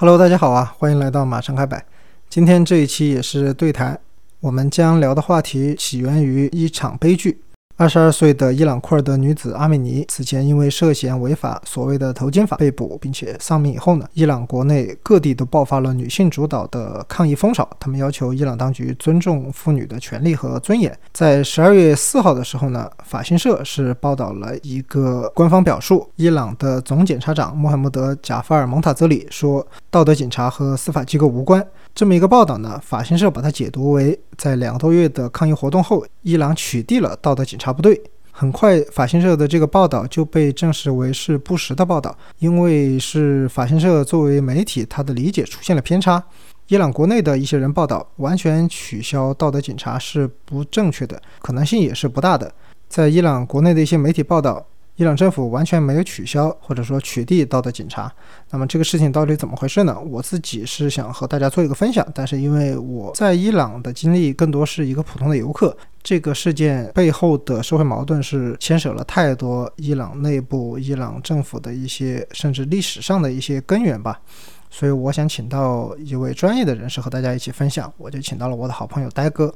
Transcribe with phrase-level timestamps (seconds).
[0.00, 1.84] Hello，大家好啊，欢迎来到马上开摆。
[2.30, 4.00] 今天这一期也是对谈，
[4.40, 7.38] 我们将聊的话题起源于一场悲剧。
[7.80, 20.94] 二十二岁的伊朗库尔德女子阿米尼此前因为涉嫌违法所谓的头巾法被捕，并且丧命以后呢，伊朗国内各地都爆发了女性主导的抗议风潮，他们要求伊朗当局尊重妇女的权利和尊严。
[21.14, 31.66] 在十二月四号的时候呢，法新社是报道了一个官方表述，伊朗的总检察长穆罕默德·贾法尔·蒙塔泽里说，道德警察和司法机构无关。
[31.94, 38.00] 这么一个报道呢，法新社把它解读为，在两个多月的抗议活动后，伊朗取缔了道德警察不对。
[38.32, 46.22] 很快，法新社的这个报道就被证实为是不实的报道，因为是法新社作为媒体，他的理解出现了偏差。
[46.68, 52.50] 伊朗国内的一些人报道，完全取消道德警察是不正确的，可能性也是不大的。
[52.88, 54.64] 在伊朗国内的一些媒体报道。
[55.00, 58.12] 伊朗政府完全没有取消或者说取缔道德警察，
[58.50, 59.98] 那么这个事情到底怎么回事呢？
[59.98, 74.20] 我自己是想和大家做一个分享，但是因为我在伊朗的经历更多是一个普通的游客，这个事件背后的社会矛盾是牵扯了太多伊朗内部、伊朗政府的一些甚至历史上的一些根源吧，
[74.68, 79.50] 所以我想请到一位专业的人士和大家一起分享，我就请到了我的好朋友呆哥。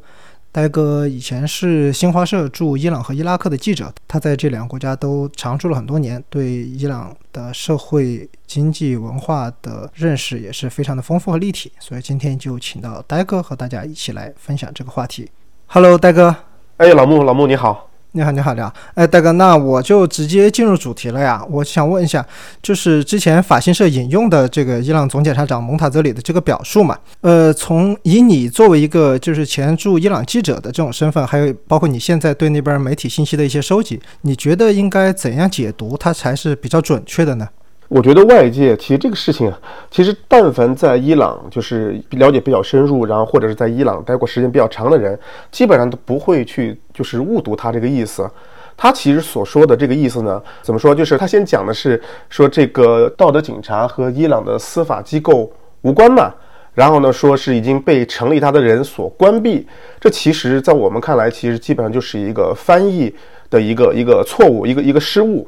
[0.55, 11.73] 呆哥以前是新华社驻伊朗和伊拉克的记者，他在这两个国家都常驻了很多年，对伊朗的社会、经济、文化的认识也是非常的丰富和立体。
[11.81, 15.29] 所以今天就请到呆哥和大家一起来分享这个话题。
[15.67, 16.37] Hello，呆哥。
[16.77, 17.91] 哎，老穆，老穆你好。
[18.17, 18.73] 你好，你好，你好。
[18.95, 21.45] 哎，大哥，那我就直接进入主题了呀。
[21.51, 22.25] 我想问一下，
[22.63, 26.97] 就是之前法新社引用的这个伊朗总检察长蒙塔泽里的这个表述嘛？
[27.23, 37.49] 呃，从以你作为一个就是前驻伊朗记者的这种身份，还有包括你现在对那边媒体信息的一些收集，你觉得应该怎样解读它才是比较准确的呢？
[37.95, 39.57] 我觉得外界其实这个事情啊，
[39.89, 45.17] 其实但凡在伊朗就是了解比较深入，然后或者是在伊朗待过时间比较长的人，
[45.53, 48.29] 基本上都不会去就是误读他这个意思。
[48.77, 50.93] 他其实所说的这个意思呢，怎么说？
[50.93, 55.49] 就是他先讲的是说这个道德警察和伊朗的司法机构
[55.83, 56.35] 无关嘛，
[56.73, 59.65] 然后呢说是已经被成立他的人所关闭。
[60.01, 63.15] 这其实，在我们看来，其实基本上就是一个翻译
[63.49, 65.47] 的一个一个错误，一个一个失误。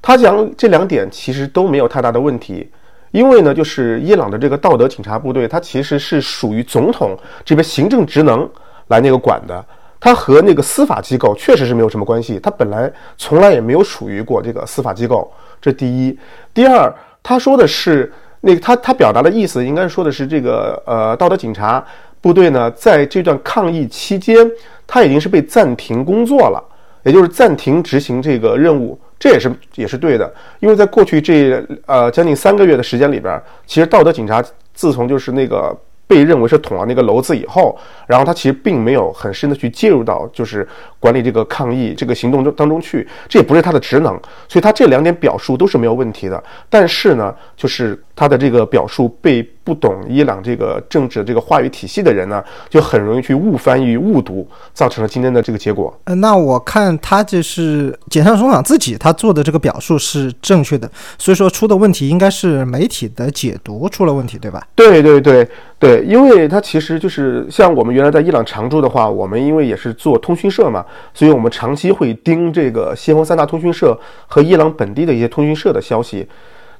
[0.00, 2.70] 他讲这两点其实都没有太大的问题，
[3.10, 8.48] 因为呢，就是伊朗的这个道德警察部队，它其实是属于总统这边行政职能
[8.88, 9.64] 来那个管的，
[9.98, 15.30] 它和那个司法机构确实是没有什么关系，它本来从来也没有属于过这个司法机构。
[15.60, 16.16] 这第一，
[16.54, 18.10] 第二，他说的是
[18.40, 21.84] 那个他他表达的意思，应该说的是这个呃道德警察
[22.20, 24.48] 部队呢，在这段抗议期间，
[24.86, 26.62] 他已经是被暂停工作了，
[27.02, 28.96] 也就是暂停执行这个任务。
[29.18, 34.42] 这也是也是对的，因为在过去这呃将近三个月的时间里边，其实道德警察
[34.74, 35.76] 自从就是那个。
[36.08, 40.66] 被认为是捅了那个娄子以后，然后他其实并没有很深的去介入到就是
[40.98, 44.18] 管理这个抗议这个行动中当中去，这也不是他的职能，
[44.48, 46.42] 所以他这两点表述都是没有问题的。
[46.70, 55.96] 但是呢，就是他的这个表述被不懂伊朗这个政治这个话语体系的人呢，就很容易去误翻译、误读，造成了今天的这个结果。
[56.04, 64.66] 呃，那我看他就是检察总长自己他做的这个表述是正确的，所以说出的问题应该是媒体的解读出了问题，对吧？
[64.74, 65.48] 对对对。
[65.80, 73.96] 对，因为他其实就是像我们原来在伊朗常驻的话，我们因为也是做通讯社嘛，所以我们长期会盯这个西方三大通讯社
[74.26, 76.26] 和伊朗本地的一些通讯社的消息。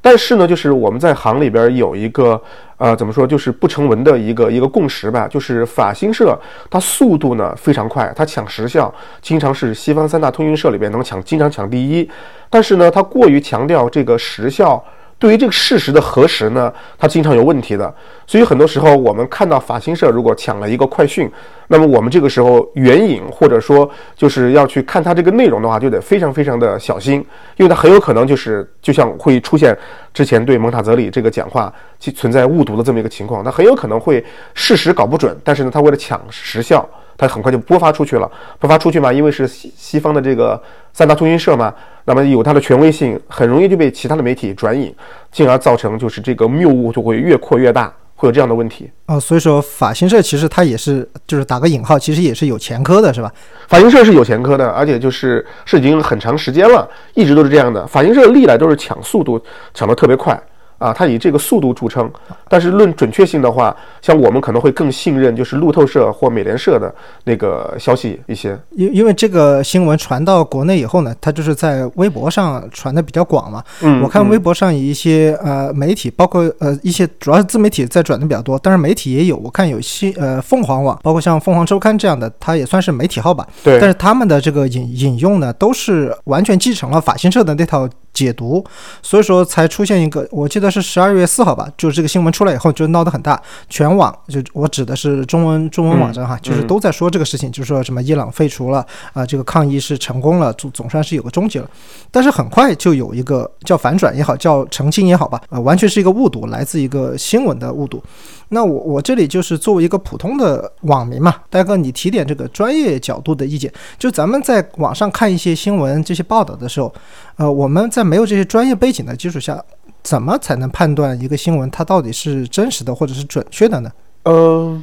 [0.00, 2.40] 但是呢，就是我们在行里边有一个
[2.76, 6.38] 呃，怎么说，就是不成文的一个一个共识吧，就是法新社
[6.70, 12.08] 它速度呢非常快，它抢时效经常是西方三大通讯社里边能抢，经常抢第一。
[12.48, 14.82] 但是呢，它过于强调这个时效。
[15.20, 17.92] 对于这个事实的核实呢，它经常有问题的，
[18.24, 21.28] 所以很多时候我们看到法新社如果抢了一个快讯，
[21.68, 27.24] 那么我们这个时候援引或者说就是要去看它这个内容的话，就得非常非常的小心，
[27.56, 29.76] 因为它很有可能就是就像会出现
[30.12, 36.88] 之前对蒙塔泽里这个讲话其存在误读的这么一个情况，它很有可能会事实搞不准，但是呢，它为了抢时效。
[37.20, 40.62] 它很快就播发出去了，播发出去嘛，因为是西西方的这个
[40.92, 44.94] 三大通讯社嘛，那么有它的权威性，很容易就被其他的媒体转引，
[45.32, 49.18] 进而造成就是这个谬误就会越扩越大，会有这样的问题哦。
[49.18, 53.32] 所以说法新社其实它也是，就是打个引号，其实也是有前科的，是吧？
[53.68, 57.86] 法新社是有前科的，而且就是是已经很长时间了，一直都是这样的。
[57.86, 59.40] 法新社历来都是抢速度
[59.72, 60.38] 抢得特别快。
[60.78, 62.10] 啊，它以这个速度著称。
[62.48, 66.92] 但是论准确性的话，像我们可能会更信任就是路透社或美联社的
[67.24, 68.58] 那个消息一些。
[68.70, 73.62] 因因为这个新闻传到国内以后呢，它就是在微博上传的比较广嘛。
[73.82, 79.36] 嗯，我看微博上一些呃媒体，包括呃一些主要是自媒体在转的比较多，但是媒体也有。
[79.36, 83.46] 我看有些呃凤凰网，包括像凤凰周刊这样的，它也算是媒体号吧。
[83.62, 83.78] 对。
[83.78, 87.88] 但是他们的这个引引用呢，都是完全继承了法新社的那套。
[88.18, 88.64] 解读，
[89.00, 101.70] 所以说才出现一个，我记得是十二月四号吧，就是这个新闻出来以后就闹得很大，全网就我指的是中文中文网站哈，就是都在说这个事情，就是说什么伊朗废除了啊，这个抗议是成功了，总总算是有个终结了。
[102.10, 108.02] 但是很快就有一个叫反转也好，叫澄清也好吧，啊，完全是一个误读，来自一个新闻的误读。
[108.50, 116.92] 那我我这里就是作为一个普通的网民嘛，大哥你提点这个专业角度的意见，就咱们在网上看一些新闻这些报道的时候，
[117.36, 119.62] 呃，我们在没有这些专业背景的基础下，
[120.02, 123.90] 怎么才能判断一个新闻它到底是真实的或者是准确的呢？
[124.24, 124.80] 呃，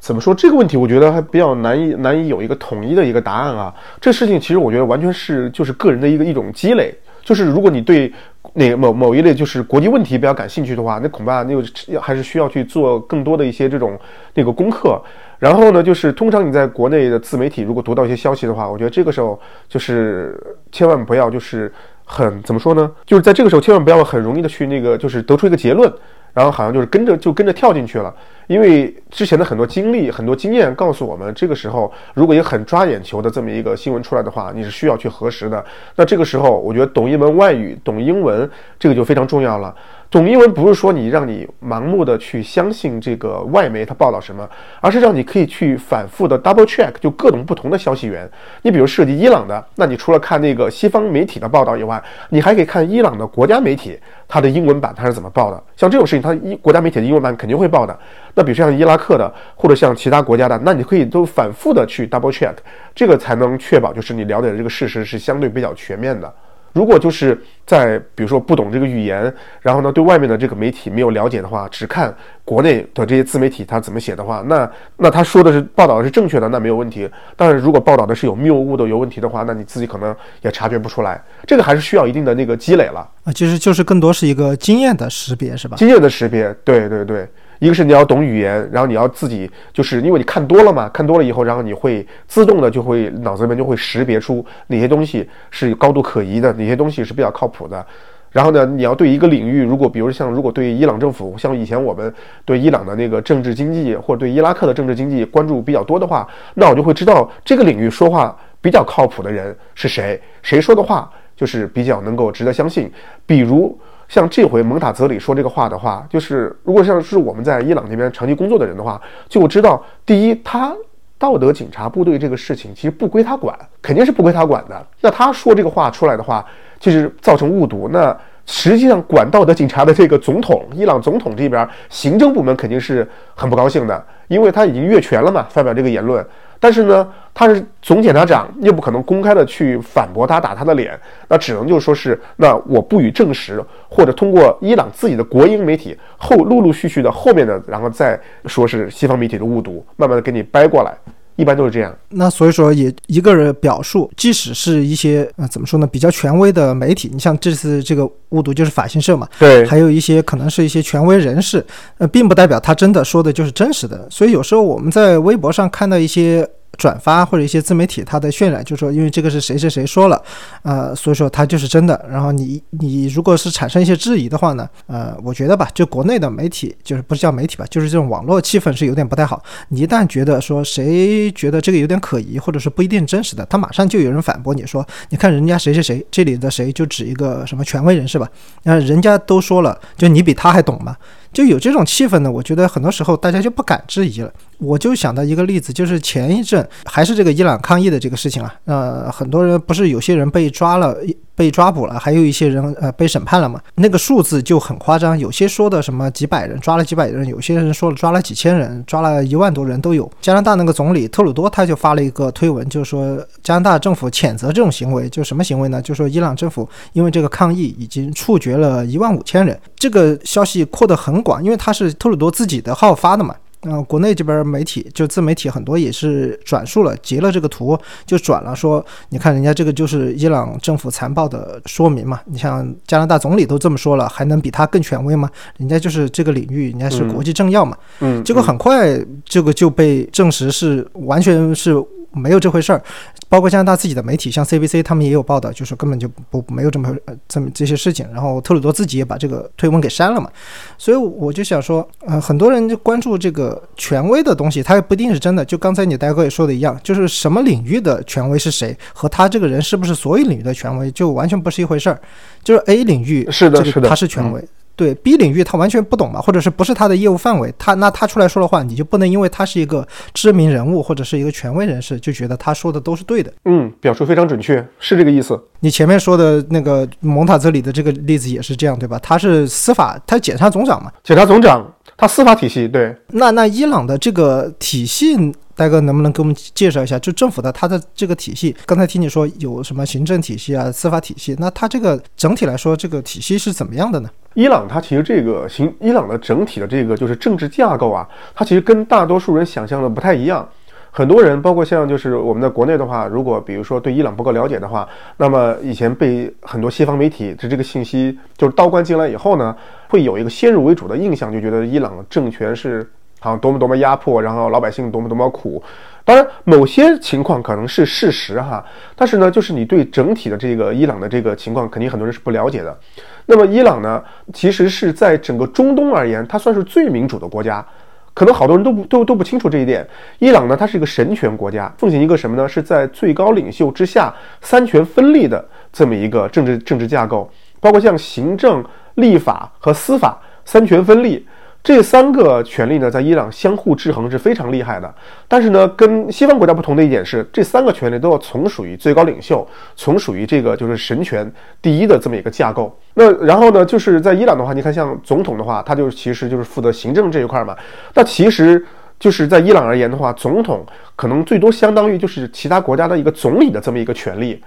[0.00, 3.74] 怎么说这个问题，我觉得还比较难以难以有一个统一的一个答案啊。
[4.00, 8.12] 这事情其实我觉得完全是就是个人的一个一种积累，就是如果你对
[8.54, 13.98] 那某某一类就是国际问题比较感兴趣的话，那恐怕那个还是需要去做更多的一些这种
[14.34, 15.00] 那个功课。
[15.38, 19.38] 然后呢，就是通常你在国内的自媒体如果读到一些消息的话，我觉得这个时候
[19.68, 20.34] 就是
[20.72, 21.70] 千万不要就是
[22.04, 22.90] 很怎么说呢？
[23.04, 25.92] 就是在这个时候千万不要很容易的去那个就是得出一个结论，
[26.36, 28.14] 然后好像就是跟着就跟着跳进去了。
[28.46, 35.64] 因为之前的很多经历、很多经验告诉我们，这个时候如果一个很抓眼球的这么一个新闻出来的话，你是需要去核实的。
[35.96, 38.48] 那这个时候，我觉得懂一门外语、懂英文，
[38.78, 39.74] 这个就非常重要了。
[40.16, 44.48] 懂英文不是说你让你盲目的去相信这个外媒它报道什么，
[44.80, 48.26] 而是让你可以去反复的 double check，就各种不同的消息源。
[48.62, 55.62] 你比如涉及伊朗的，那你除了看那个西方媒体的报道以外，你还可以看伊朗的国家媒体它的英文版它是怎么报的。
[55.76, 57.94] 像这种事情，它一国家媒体的英文版肯定会报的。
[58.32, 62.54] 那比如像伊拉克的，或者像其他国家的，那你可以都反复的去 double check，
[62.94, 64.56] 这个才能确保就是你了解的。
[64.56, 66.32] 这个事实是相对比较全面的。
[66.76, 69.32] 如果就是在比如说不懂这个语言，
[69.62, 72.14] 然后呢对外面的这个媒体没有了解的话，只看
[72.44, 77.08] 国内的这些自媒体他怎么写的话，那那他说的是报道的是正确的，那没有问题。
[77.34, 81.18] 但是如果报道的是有谬误的、有问题的话，那你自己可能也察觉不出来。
[81.46, 85.78] 这个还是需要一定的那个积累了啊，其实就是更多是一个经验的识别，是吧？
[85.78, 87.26] 经验的识别，对对对。
[87.58, 97.84] 一个是你要懂语言，然后你要自己就是因为你看多了嘛，看多了以后，然后你会自动的就会脑子里面就会识别出哪些东西是高度可疑的，哪些东西是比较靠谱的。
[98.30, 102.12] 然后呢，你要对一个领域，如果比如像如果对伊朗政府，像以前我们
[102.44, 112.92] 对伊朗的那个政治经济或者对伊拉克的政治经济关注比较多的话，那我就会知道这个领域说话比较靠谱的人是谁，谁说的话就是比较能够值得相信。
[113.24, 113.78] 比如。
[114.08, 120.74] 像这回蒙塔泽里说这个话的话，就是如果像是我们在伊朗那边长期工作的人的话，就知道第一，他
[121.18, 124.86] 道德警察部队这个事情其实不归他管，肯定是不归他管的。
[125.00, 126.44] 那他说这个话出来的话，
[126.78, 127.88] 就是造成误读。
[127.90, 136.24] 那实际上管道德警察的这个总统，伊朗总统这边行政部门肯定是很不高兴的，因为他已经越权了嘛，发表这个言论。
[136.58, 140.98] 但是呢，他是总检察长，又不可能公开的去反驳他，打他的脸，
[141.28, 150.94] 那只能就说是，那我不予证实，或者通过伊朗自己的国营媒体后陆陆续续的后面的，然后再说是西方媒体的误读，慢慢的给你掰过来，
[151.36, 151.94] 一般都是这样。
[152.08, 161.64] 那所以说，也一个人表述，即使是一些呃怎么说呢，比较权威的媒体，你像这次这个误读就是法新社嘛，对，还有一些可能是一些权威人士，
[161.98, 164.08] 呃，并不代表他真的说的就是真实的。
[164.10, 166.48] 所以有时候我们在微博上看到一些。
[166.78, 170.22] 转发或者一些自媒体，它的渲染就说，因为这个是谁谁谁说了，
[170.62, 172.04] 呃，所以说它就是真的。
[172.10, 179.42] 然后你你如果是产生一些质疑的话呢，呃，我觉得吧，就国内的媒体，就是不是叫媒体吧，就是这种网络气氛是有点不太好。
[179.68, 188.28] 你一旦觉得说谁觉得这个有点可疑，或者是不一定真实的，他马上就有人反驳你说，你看人家谁谁谁，这里的谁就指一个什么权威人士吧，
[188.64, 190.96] 那人家都说了，就你比他还懂吗？
[191.36, 194.32] 就有这种气氛呢，我觉得很多时候大家就不敢质疑了。
[194.56, 200.96] 我就想到一个例子，就是前一阵还是这个伊朗抗议的这个事情啊，呃，很多人不是有些人被抓了。
[201.36, 203.60] 被抓捕了，还有一些人呃被审判了嘛？
[203.74, 210.10] 那个数字就很夸张，有些说的什么几百人抓了几百人，有些人说了抓了几千人，抓了一万多人都有。
[210.20, 215.80] 加拿大那个总理特鲁多他就发了一个推文，就是说加拿大政府谴责这种行为，就什么行为呢？
[215.82, 219.58] 就说伊朗政府因为这个抗议已经处决了一万五千人。
[219.76, 223.34] 这个消息扩得很广，因为他是特鲁多自己的号发的嘛。
[223.62, 232.20] 嗯、国内这边媒体就自媒体很多也是转述了，截了这个图就转了说，你看人家这个就是伊朗政府残暴的说明嘛。
[232.26, 235.28] 你像加拿大总理都这么说了，还能比他更权威吗？
[235.56, 237.76] 人家就是这个领域，人家是国际政要嘛。
[238.00, 241.74] 嗯，结果很快这个就被证实是完全是
[242.16, 242.82] 没有这回事儿，
[243.28, 248.06] 包括加拿大自己的媒体，像 CBC 他们也有报道，就是根本就不没有这么呃这么这些事情。
[248.12, 250.30] 然后特鲁多自己也把这个推文给删了嘛，
[250.78, 255.44] 所以我就想说，呃，很多人就关注这个权威的东西，它也不一定是真的。
[255.44, 262.00] 就刚才你大哥也说的一样，就是什么领域的权威是谁，和他这个人是不是所有领域的权威，就完全不是一回事儿。
[262.42, 264.42] 就是 A 领域是的，是的，他是权威。
[264.76, 273.32] 对 B 领域他完全不懂嘛，或者是不是他的业务范围，他那他出来说的话，你就不能因为他是一个知名人物或者是一个权威人士，就觉得他说的都是对的。
[273.46, 275.40] 嗯，表述非常准确，是这个意思。
[275.60, 278.98] 你前面说的那个蒙塔泽里的这个例子也是这样，对吧？
[279.02, 282.94] 他是司法，他检察总长嘛，检察总长，他司法体系对。
[283.08, 285.34] 那那伊朗的这个体系。
[285.58, 288.54] 大哥，能不能给我们介绍一下，就政府的它的这个体系？
[288.66, 294.10] 刚才听你说有什么行政体系啊、司法体系，那它这个整体来说，这个体系是怎么样的呢？
[294.34, 300.46] 伊朗它其实这个行，伊朗的整体的这个就是政治架构啊，它其实跟大多数人想象的不太一样。
[300.90, 304.86] 很多人，包括像就是我们在国内的话，如果比如说对伊朗不够了解的话，
[305.18, 309.54] 那么以前被很多西方媒体的这个信息就是倒灌进来以后呢，
[309.96, 312.86] 会有一个先入为主的印象，就觉得伊朗政权是。
[313.20, 315.60] 啊，多么多么压迫，然后老百姓多么多么苦。
[316.04, 322.78] 当然，某些情况可能是事实哈，但是呢，就是你对整体的这个伊朗的这个情况，肯定很多人是不了解的。
[323.24, 327.66] 那么，伊朗呢，其实是在整个中东而言，它算是最民主的国家。
[328.12, 329.84] 可能好多人都不都都不清楚这一点。
[330.18, 332.46] 伊朗呢，它是一个神权国家，奉行一个什么呢？
[332.46, 337.28] 是在最高领袖之下三权分立的这么一个政治政治架构，
[337.66, 341.26] 包括像行政、立法和司法三权分立。
[341.64, 344.94] 这三个权力呢，在伊朗相互制衡是非常厉害的。
[345.26, 349.44] 但是呢，跟西方国家不同的一点是，这三个权力都要从属于最高领袖，
[349.74, 351.28] 从属于这个就是神权
[351.60, 352.72] 第一的这么一个架构。
[352.94, 357.56] 那然后呢，就是在伊朗的话，你看像总统的话，他就其实就是负责行政这一块嘛。
[357.94, 358.64] 那其实
[359.00, 364.40] 就是在伊朗而言的话，总统可能最多相当于就是其他国家的一个总理的这么一个权利。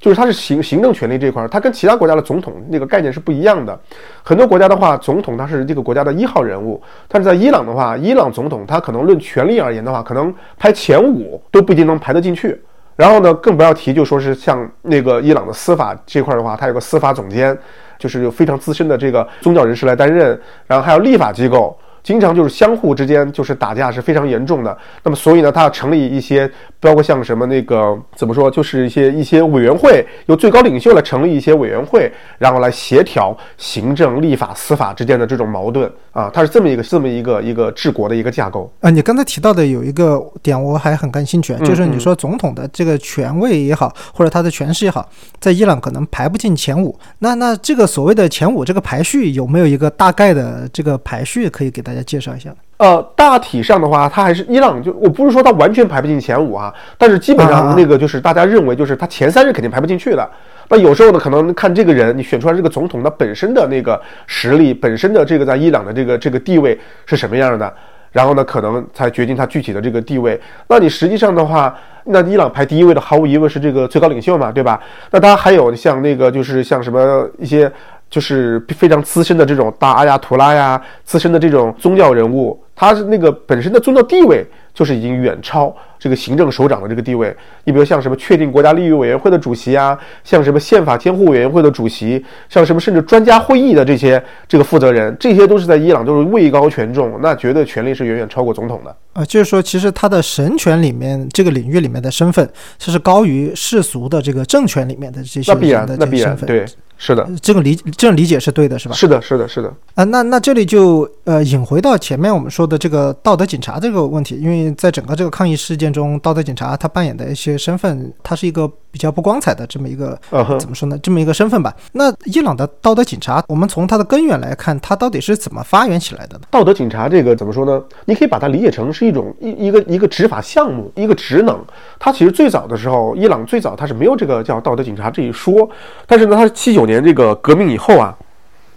[0.00, 3.78] 就是它是行行政权力这块儿，它跟其他国家的总统那个概念是不一样的。
[4.22, 12.58] 很多国家的话，总统他是这个国家的一号人物，但是在伊朗的话，伊朗总统他可能论权力而言的话，可能排前五都不一定能排得进去。
[12.96, 17.56] 然后呢，更不要提就说是像那个伊朗的司法这块的话，它有个司法总监，
[17.98, 21.78] 就是有非常资深的这个宗教人士来担任，然后还有立法机构。
[22.02, 35.90] 经常就是相互之间就是打架是非常严重的，那么所以呢，他要成立一些，包括像什么那个怎么说，就是一些一些委员会，由最高领袖来成立一些委员会，然后来协调行政、立法、司法之间的这种矛盾。
[36.12, 38.88] 啊，它是这么一个这么一个一个治国的一个架构啊。
[38.88, 45.06] 你刚才提到的有一个点，我还很感兴趣，就是你说总统的这个权位也好，或者他的权势也好，
[45.38, 52.54] 在伊朗可能排不进前五，那那这个所谓的前五这个排序有没有一个大概的这个排序可以给大大家介绍一下。
[52.80, 60.30] 呃，大体上的话，它还是伊朗，就我不是说它完全排不进前五啊，但是基本上那个就是大家认为，就是它前三是肯定排不进去的。
[60.70, 67.70] 那有时候呢，可能看这个人，你选出来这个总统，他本身的那个实力，本身的这个在伊朗的这个这个地位是什么样的，
[68.12, 70.40] 然后呢，可能才决定他具体的这个地位。
[70.66, 74.80] 那你实际上的话，那伊朗排第一位的，毫无疑问是这个最高领袖嘛，对吧？
[75.10, 77.70] 那他还有像那个就是像什么一些。
[78.10, 87.36] 就是非常资深的这种大阿亚图拉呀，资深的这种宗教人物，他是那个本身的宗教地位就是已经远超这个行政首长的这个地位。
[87.64, 98.96] 你比如像什么确定国家利益委员会的主席啊，像什么宪法监护委员会的主席，像什么甚至专家会议的这些这个负责人，这些都是在伊朗都是位高权重，那绝对权力是远远超过总统的。
[99.12, 106.46] 啊，就是说，其实他的神权里面这个领域里面的身份，这是高于世俗的这个政权里面的这些人的身份。
[106.46, 106.64] 对。
[107.02, 108.94] 是的，这个理这种理解是对的，是吧？
[108.94, 109.74] 是的，是的，是的。
[109.94, 120.18] 啊，那那这里就呃引回到前面我们说的这个道德警察这个问题，因为在整个这个抗议事件中，道德警察他扮演的一些身份，他是一个比较不光彩的这么一个
[120.58, 120.98] 怎么说呢？
[120.98, 121.74] 这么一个身份吧。
[121.92, 126.42] 那伊朗的道德警察，我们从它的根源来看，它到底是怎么发源起来的呢？
[126.50, 127.82] 道德警察这个怎么说呢？
[128.04, 131.58] 你可以把它理解成是一种一一个一个执法项目，一个职能。
[131.98, 135.66] 它其实最早的时候，伊朗最早它是没有这个叫道德警察这一说，
[136.06, 137.70] 但是呢，它七九年这个革命。
[137.70, 138.12] 以后啊，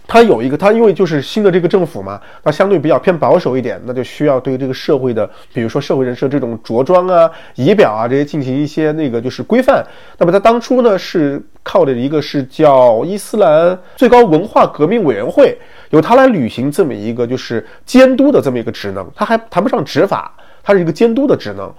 [0.06, 9.84] 他有一个，他因为就是新的这个政府嘛，他相对比较偏保守一点，那就需要对这个社会的，比如说社会人士这种着装啊、仪表啊这些进行一些那个就是规范。
[10.18, 15.56] 那么他当初呢是靠的一个是叫伊斯兰最高文化革命委员会，
[15.90, 20.30] 由他来履行这么一个就是监督的这么一个职能，他还谈不上执法，
[20.62, 21.72] 他是一个监督的职能。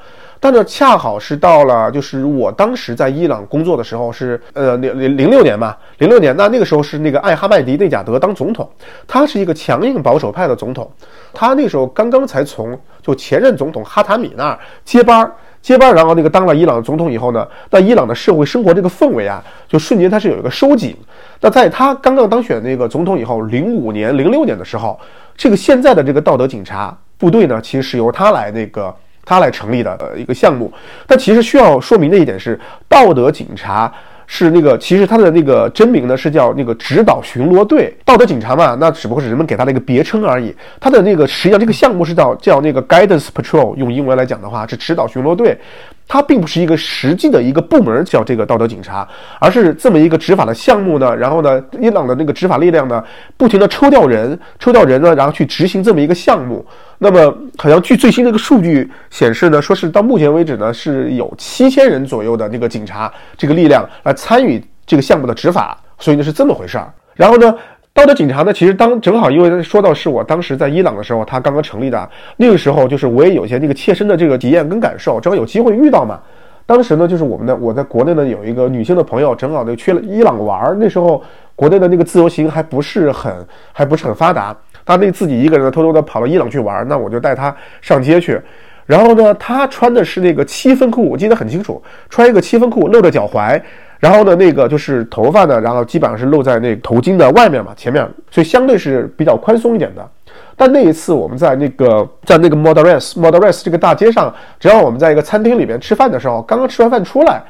[0.45, 8.69] 但呢，恰好是到了，就是我当时在伊朗工作的时候是，呃，零零零六年嘛，零六年，那那个时候是那个艾哈迈迪内贾德当总统，
[9.07, 10.87] 他是一个强硬保守派的总统，
[11.33, 15.31] 他那时候刚刚才从就前任总统哈塔米那儿接班儿
[15.63, 20.95] 接班，然后那个当了伊朗总统以后呢，那伊朗的社会生活这个氛围啊，就瞬间它是有一个收紧。
[21.41, 24.99] 那在他刚刚当选那个总统以后，零五年、零六年的时候，
[25.35, 28.95] 这个现在的这个道德警察部队呢，其实是由他来那个。
[29.25, 30.71] 他来成立的呃一个项目，
[31.07, 33.91] 但其实需要说明的一点是，道德警察
[34.27, 37.95] 是那个，其实他的那个真名呢是叫那个指导巡逻队。
[38.05, 40.55] 道德警察嘛，那只不过是人们给他的一个别称而已。
[40.79, 45.57] 他的那个实际上这个项目是叫叫那个 Guidance Patrol，用英文来讲的话是指导巡逻队。
[46.07, 49.07] 它并不是一个实际的一个部门叫这个道德警察，
[49.39, 51.15] 而是这么一个执法的项目呢。
[51.15, 53.03] 然后呢，伊朗的那个执法力量呢，
[53.37, 56.65] 不停的抽调人，抽调人呢，然后去执行这么一个项目。
[56.99, 66.93] 那么，好像据最新的一个数据显示呢，说是到目前为止呢，是有七千人左右的那个警察这个力量来参与这个项目的执法，所以呢是这么回事儿。
[67.15, 67.55] 然后呢，
[67.95, 76.19] 道德警察呢，其实当正好因为说到是我当时在伊朗的时候，他刚刚成立的那个时候，就是我也有一些那个切身的这个体验跟感受，正好有机会遇到嘛。
[76.65, 81.23] 当时呢，就是我们的我在国内呢有一个女性的朋友，正好呢去了伊朗玩，那时候
[81.55, 83.33] 国内的那个自由行还不是很
[83.71, 84.53] 还不是很发达。
[84.85, 88.37] 他那自己一个人偷偷的跑到伊朗去玩，那我就带他上街去。
[88.85, 93.61] 然后呢，他穿的是那个七分裤，我记得很清楚，穿一个七分裤，露着脚踝。
[94.05, 100.07] 然后呢，那个就是头发呢，然后基本上是露在那头巾的外面嘛，前面，所以相对是比较宽松一点的。
[100.55, 107.41] 但那一次我们在那个在那个 Modares Modares 这个大街上，只要我们在一个餐厅里面吃饭的时候，刚刚吃完饭出来。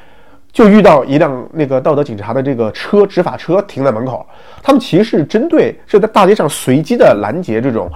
[0.50, 4.24] 就遇到一辆那个道德警察的这个车，执法车停在门口。
[4.62, 7.90] 他们其实是针对是在大街上随机的拦截这种，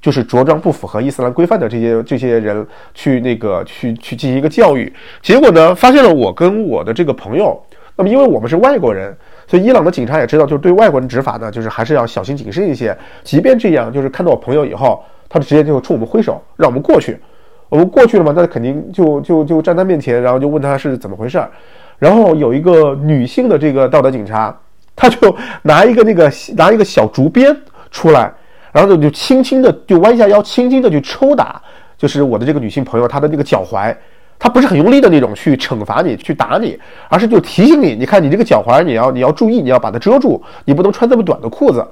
[0.00, 4.92] 就是着装不符合伊斯兰规范的这些这些人去那个去去进行一个教育。
[5.20, 7.60] 结果呢，发现了我跟我的这个朋友。
[7.96, 12.96] 那么因为我们是外国人，所以伊朗的警察也知道，就是对外国人执法呢，就是还是要小心谨慎一些。
[13.24, 17.18] 即便这样，就是看到我朋友以后，他直接就冲我们挥手，让我们过去。
[17.68, 21.50] 我们过去了嘛，那肯定就就就站他面前，然后就问他是怎么回事儿。
[21.98, 24.54] 然后有一个女性的这个道德警察，
[24.94, 27.56] 她就拿一个那个拿一个小竹鞭
[27.90, 28.30] 出来，
[28.72, 31.60] 然后呢就轻轻的就弯下腰，轻轻的去抽打，
[31.96, 33.96] 就是我的这个女性朋友她的那个脚踝，
[34.38, 41.86] 他不是很用力的那种去惩罚你去打你，而是就提醒你，你看你这个脚踝你要你要注意，你要把它遮住，你不能穿这么短的裤子。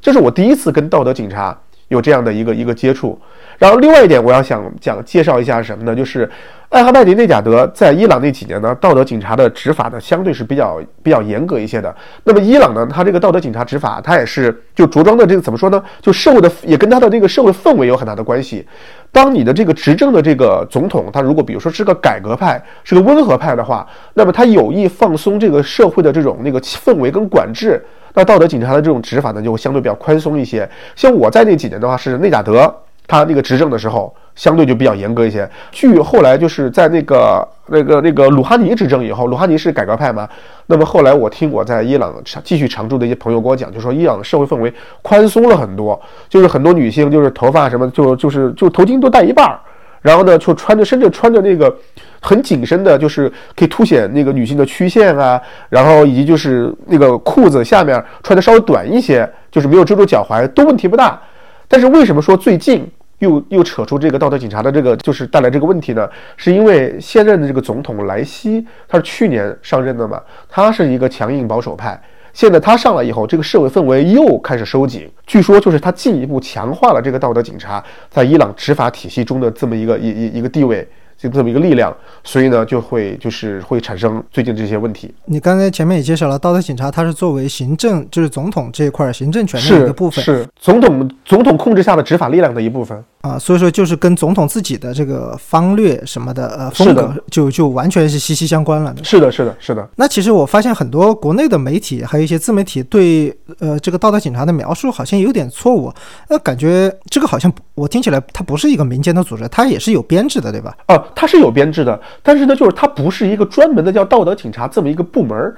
[0.00, 3.18] 这是我第一次跟道德警察有这样的一个一个接触。
[3.56, 5.94] 然后另外一点，我要想讲介绍一下什么呢？
[5.94, 6.30] 就是
[6.68, 11.94] 艾哈迈迪内贾德在伊朗那几年呢，道德警察的执法呢，相对是比较比较严格一些的。
[12.24, 15.82] 那么伊朗呢，他这个道德警察执法，他也是就着装的这个怎么说呢？
[16.02, 18.66] 就社会的也跟他的这个社会氛围有很大的关系。
[19.10, 30.68] 当你的这个执政的这个总统，他如果比如说是个改革派，是个温和派的话，那么他有意放松这个社会的这种那个氛围跟管制，那道德警察的这种执法呢，就会相对比较宽松一些。
[30.94, 32.70] 像我在那几年的话，是内贾德。
[33.08, 35.48] 他那个执政的时候，相对就比较严格一些。
[35.72, 40.28] 据后来就是在那个那个那个鲁哈尼执政以后，鲁哈尼是改革派嘛。
[40.66, 49.58] 那么后来我听我在伊朗继续常住的一些朋友跟我讲，就说伊朗的社会氛围宽松了很多，就是很多女性就是头发什么就就是就头巾都戴一半儿，
[50.02, 51.74] 然后呢就穿着甚至穿着那个
[52.20, 55.40] 很紧身的，就是可以凸显那个女性的曲线啊，
[55.70, 61.18] 然后以及就是那个裤子下面穿的稍微短一些，就是没有遮住脚踝，都问题不大。
[61.66, 62.86] 但是为什么说最近？
[63.18, 66.08] 又又扯出这个道德警察的这个，就是带来这个问题呢？
[66.36, 70.20] 是因为现任的这个总统莱西，他是去年上任的嘛？
[70.48, 72.00] 他是一个强硬保守派，
[72.32, 75.10] 现在他上来以后，这个社会氛围又开始收紧。
[75.26, 80.86] 据说就是他进一步强化了这个道德警察在伊朗执法体系中的这么一个一一一个地位。
[81.18, 85.12] 就这么一个力量，所以呢，就会就是会产生最近这些问题。
[85.24, 93.04] 你刚才前面也介绍了，道德警察它是作为行政，就是总统这一块行政权力的一个部分，是总统总统控制下的执法力量的一部分。
[93.20, 98.94] 啊，所以说就是跟总统自己的这个方略什么的，呃，风格就就完全是息息相关了。
[99.02, 99.88] 是的，是的，是的。
[99.96, 105.92] 那其实我发现很多国内的媒体，还有一些自媒体对呃这个道德警察的描述好像有点错误。
[106.28, 110.76] 那感觉这个好像我听起来它不是一个民间的组织，它也是有编制的，对吧？
[110.86, 115.56] 哦，它是有编制的，但是呢，就是它不是一个专门的叫道德警察这么一个部门儿。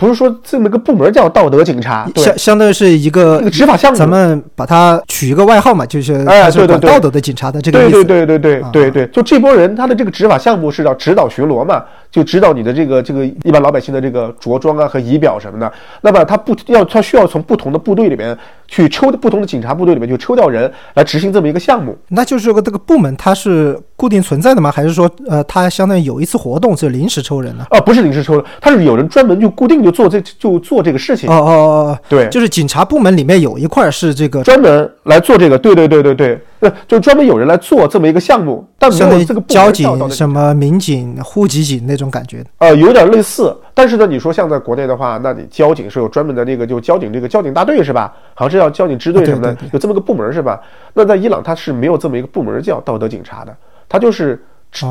[0.00, 6.90] 不是说这么个部门叫道德警察，相相当于是一这个个执法项目，咱们把它取一个外号嘛，就是哎对对对。
[6.90, 8.04] 道德的警察的这个对意思。
[8.04, 15.72] 对对对对对对对，就这波人，他的这个执法项目是叫指导巡逻嘛，就指导你的这个这个一般老百姓的这个着装啊和仪表什么的。
[16.00, 21.96] 那么他不要他需要从不同的部队里面去抽不同的警察部队里面去抽调人来执行这么一个项目。
[22.08, 24.70] 那就是说这个部门它是固定存在的吗？
[24.70, 27.64] 还是说呃，它相当于有一次活动是临时抽人呢？
[27.70, 42.44] 啊，不是临时抽的，它是有人专门就固定就做这就做这个事情哦，哦哦哦，对，就是警察部门里面有一块儿是这个专门来做这个，对对对对对，那就专门有人来做这么一个项目，但没有这个部门交警、什么民警、户籍警那种感觉。
[42.58, 48.14] 呃，有点类似，但是呢，你说像在国内的话，那你交警是有专门的那个，就交警这个交警大队是吧？
[48.34, 50.60] 好像是叫交警支队什么的，啊对对对有这么个部门是吧？
[50.92, 53.56] 那在伊朗，它是没有这么一个部门叫道德警察的，
[53.88, 54.36] 它就是哦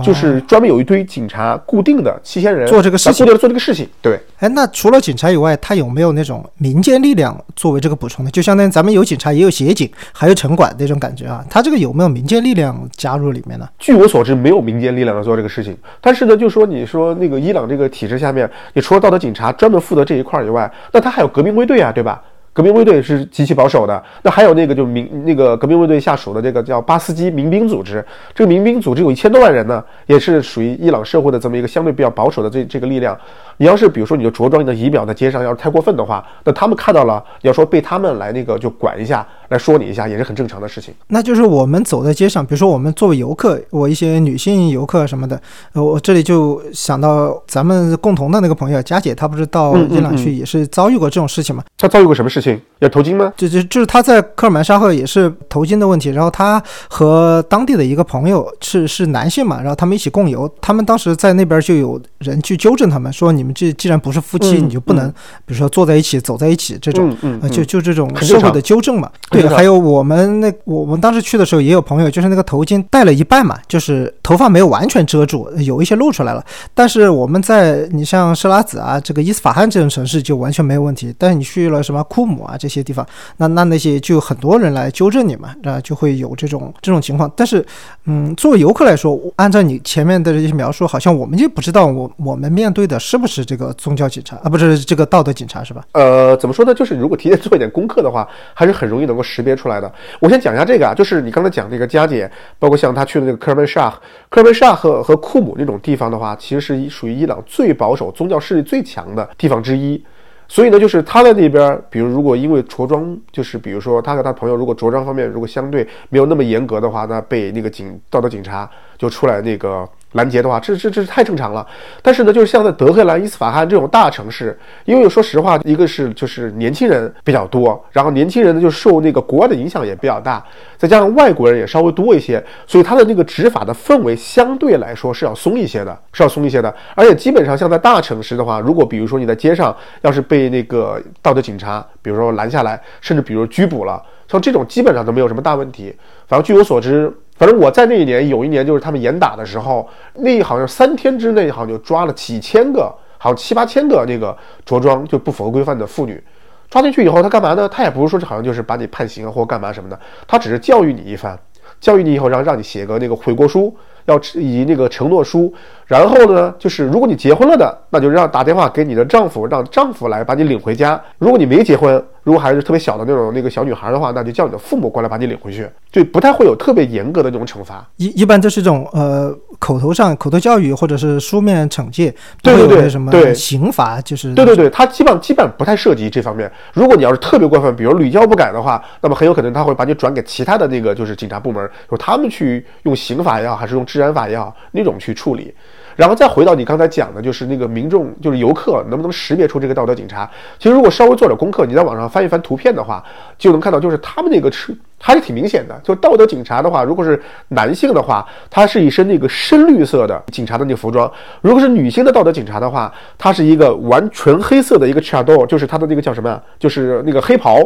[0.04, 4.20] 就是专门有一堆警察固定的七千人做这个事固定地做这个事情，对。
[4.40, 8.32] 哎，那除了警察以外，他有没有那种民间力量作为这个补充呢？
[8.32, 11.44] 就相当于咱们有警察，也有协警，还有城管那种感觉啊。
[11.50, 13.68] 他这个有没有民间力量加入里面呢？
[13.80, 15.78] 据我所知，没有民间力量来做这个事情。
[16.02, 22.22] 但是呢，就说你说那个伊朗这个体制下面，你除了道德警察专门负责这一块儿以外，那他还有革命卫队啊，对吧？
[22.60, 33.18] 革命卫队是极其保守的，那还有那个就民那个革命卫队下属的这个叫巴斯基民兵组织，这个民兵组织有一千多万人呢，也是属于伊朗社会的这么一个相对比较保守的这这个力量。
[33.56, 40.94] 你要是比如说你就着装、你的仪表在街上要是太过分的话，那他们看到了，你要说被他们来那个就管一下，来说你一下，也是很正常的事情。
[41.08, 45.40] 那就是我们走在街上，比如说我们作为游客，我一些女性游客什么的，
[45.74, 51.64] 呃，我这里就想到咱们共同的那个朋友佳姐，她不是到伊朗去也是遭遇过这种事情嘛？
[51.78, 52.60] 她遭遇过什么事情？
[52.80, 53.34] 要头巾吗？
[53.36, 65.10] 就就就是她在科尔曼沙赫也是头巾的问题，然后她和当地的一个朋友是是男性嘛，然后他们一起共游，他们当时在那边就有人去纠正他们，说你们这既然不是夫妻，嗯你就不能，
[65.46, 67.10] 比如说坐在一起、走在一起这种。
[67.10, 76.44] 嗯嗯啊，就就这种社会的纠正嘛，对，很正常还有我们那我们当时去的时候也有朋友，就是那个头巾戴了一半嘛，就是头发没有完全遮住，有一些露出来了。
[76.74, 83.06] 但是我们在你像设拉子啊，这个伊斯法罕这种城市就完全没有问题，但是你去了什么库姆啊这些地方，
[83.38, 87.32] 那那那些就很多人来纠正你嘛，啊，就会有这种这种情况。
[87.36, 87.66] 但是，
[88.06, 95.84] 嗯，作为游客来说，按照你前面的这些描述，好像我们就不知道我我们面对的是不是这个宗教警察啊，不是这个道德警察是吧？
[95.94, 96.74] 呃，怎么说呢？
[96.74, 99.92] 就是如果提前做一点功课的话，还是很容易能够识别出来的。
[100.20, 103.90] 我先讲一下这个啊，就是你刚才讲这个佳姐，包括像她去的那个科尔曼沙，
[104.30, 110.04] 科尔曼沙和和库姆那种地方的话，其实是属于伊朗最保守、宗教势力最强的地方之一。
[110.52, 121.66] 所以呢，就是他在那边，比如如果因为着装，就是比如说他和他朋友如果着装方面如果相对没有那么严格的话，那被那个警道德警察就出来那个拦截的话，这这这是太正常了。
[122.02, 130.44] 但是呢，就是像在德黑兰、伊斯法罕这种大城市，因为说实话，一个是就是年轻人比较多，然后年轻人呢就受那个国外的影响也比较大，
[130.78, 136.74] 再加上外国人也稍微多一些，所以他的那个执法的氛围相对来说是要松一些的，是要松一些的。
[136.96, 145.94] 而且基本上像在大城市的话，如果比如说你在街上要是被那个道德警察，比如说拦下来，甚至比如拘捕了，像这种基本上都没有什么大问题。
[146.28, 147.14] 反正据我所知。
[147.40, 156.22] 反正我在那一年有一年，就是他们严打的时候，那好像三天之内好像就抓了几千个，好像七八千个那个着装就不符合规范的妇女，
[156.70, 157.70] 抓进去以后，他干嘛呢？
[157.70, 161.40] 他也不是说好像就是把你判刑啊或干嘛什么的，他只是教育你一番，
[161.80, 165.54] 教育你以后，让让你写个那个悔过书，要以那个承诺书，
[165.90, 177.84] 然后呢，就是如果你结婚了的，那就让打电话给你的丈夫，让丈夫来把你领回家；如果你没结婚，如果还是特别小的那种那个小女孩的话，那就叫你的父母过来把你领回去，就不太会有特别严格的那种惩罚。
[177.96, 186.52] 一一般都是这种呃口头上口头教育或者是书面惩戒，对对对什么对刑罚，就是对对对，他基本上基本上不太涉及这方面。
[186.72, 195.52] 如果你要是特别过分，比如屡教不改的话，那么很有可能他会把你转给其他的那个就是警察部门，由他们去用刑法也好，还是用治安法也好那种去处理。
[196.00, 200.30] 然后再回到你刚才讲的，就是那个民众，就是游客能不能识别出这个道德警察？
[200.58, 203.04] 其实如果稍微做点功课，你在网上翻一翻图片的话，
[203.38, 205.78] 就能看到，就是他们那个车还是挺明显的。
[205.84, 211.06] 就道德警察的话，如果是男性的话，他是一身那个深绿色的警察的那个服装；
[211.42, 216.42] 如果是女性的道德警察的话，他是一个完全黑色的一个 chador，就是他的那个叫什么呀？
[216.58, 217.60] 就是那个黑袍。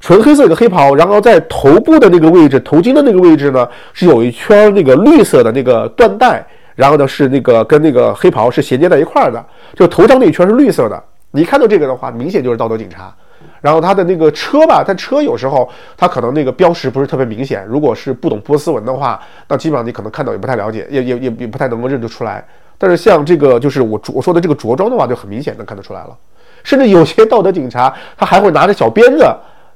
[0.00, 6.46] 纯黑色一个黑袍，然后在头部的那个位置，头巾的那个位置呢，是有一圈那个绿色的那个缎带，
[6.78, 11.02] 然后呢是那个跟那个黑袍是衔接在一块儿的，就头上那一圈是绿色的。
[11.32, 13.12] 你看到这个的话，明显就是道德警察。
[13.60, 22.46] 然后他的那个车吧，他车有时候他可能那个标识不是特别明显，如果是不懂波斯文的话，那基本上你可能看到也不太了解，也也也也不太能够认得出来。
[22.78, 26.16] 但是像这个就是我我说的这个着装的话，就很明显能看得出来了。
[26.62, 29.26] 甚至有些道德警察他还会拿着小鞭子，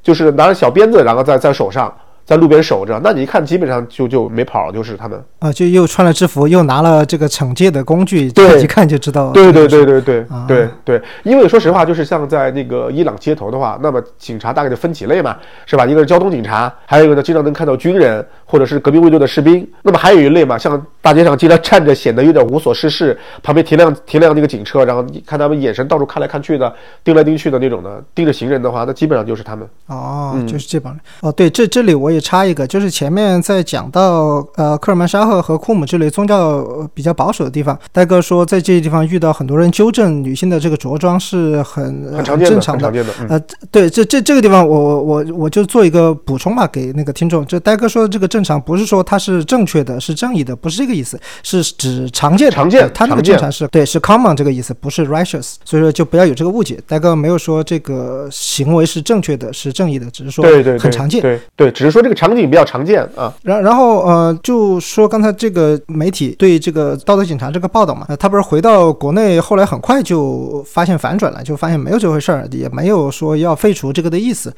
[0.04, 1.92] 就是拿着小鞭子，然后在在手上。
[2.24, 9.30] 在路边守着，那你一看，基本上就就没跑，就是他们啊，就又穿了制服，又拿了这个惩戒的工具，对，一看就知道。
[9.32, 15.84] 对对对对对对对，因为说实话，就是像在那个伊朗街头的话，那么警察大概就分几类嘛，是吧？
[15.84, 19.66] 一个是交通警察，还有一个呢，经常能看到军人或者是革命卫队的士兵。
[19.82, 29.68] 那么还有一类嘛，像 大街上经常站着，显得有点无所事事，旁边停辆停辆那个警车，然后看他们眼神到处看来看去的，盯来盯去的那种的，盯着行人的话，那基本上就是他们。
[29.86, 31.00] 哦，就是这帮人。
[31.20, 36.62] 哦，对，这这里我也插一个，就是前面在讲到呃克尔曼沙赫和库姆这类宗教
[36.94, 42.92] 比较保守的地方，戴哥说在这些地方遇到很多人纠正女性的这个着装是很很正常的。
[43.28, 52.90] 呃，对，这这这个地方我我我我就做一个补充吧，给那个听众，就呆哥说的这个正常，不是说它是正确的，是正义的，不是这个意思，是指常见常见。
[52.92, 56.78] 他那个正常是对是 common 这个意思，不是 righteous，所以说就不要有这个误解。
[56.86, 62.82] 呆哥没有说这个行为是正确的，是正义的，只是说对对很常见，对对，只是说这个场景比较常。
[62.82, 74.52] 见啊，然然后呃，就说刚才这个媒体对这个道德警察这个报道嘛，他不是回到国内，后来很快就发现反转了，就发现没有这回事儿，也没有说要废除这个的意思。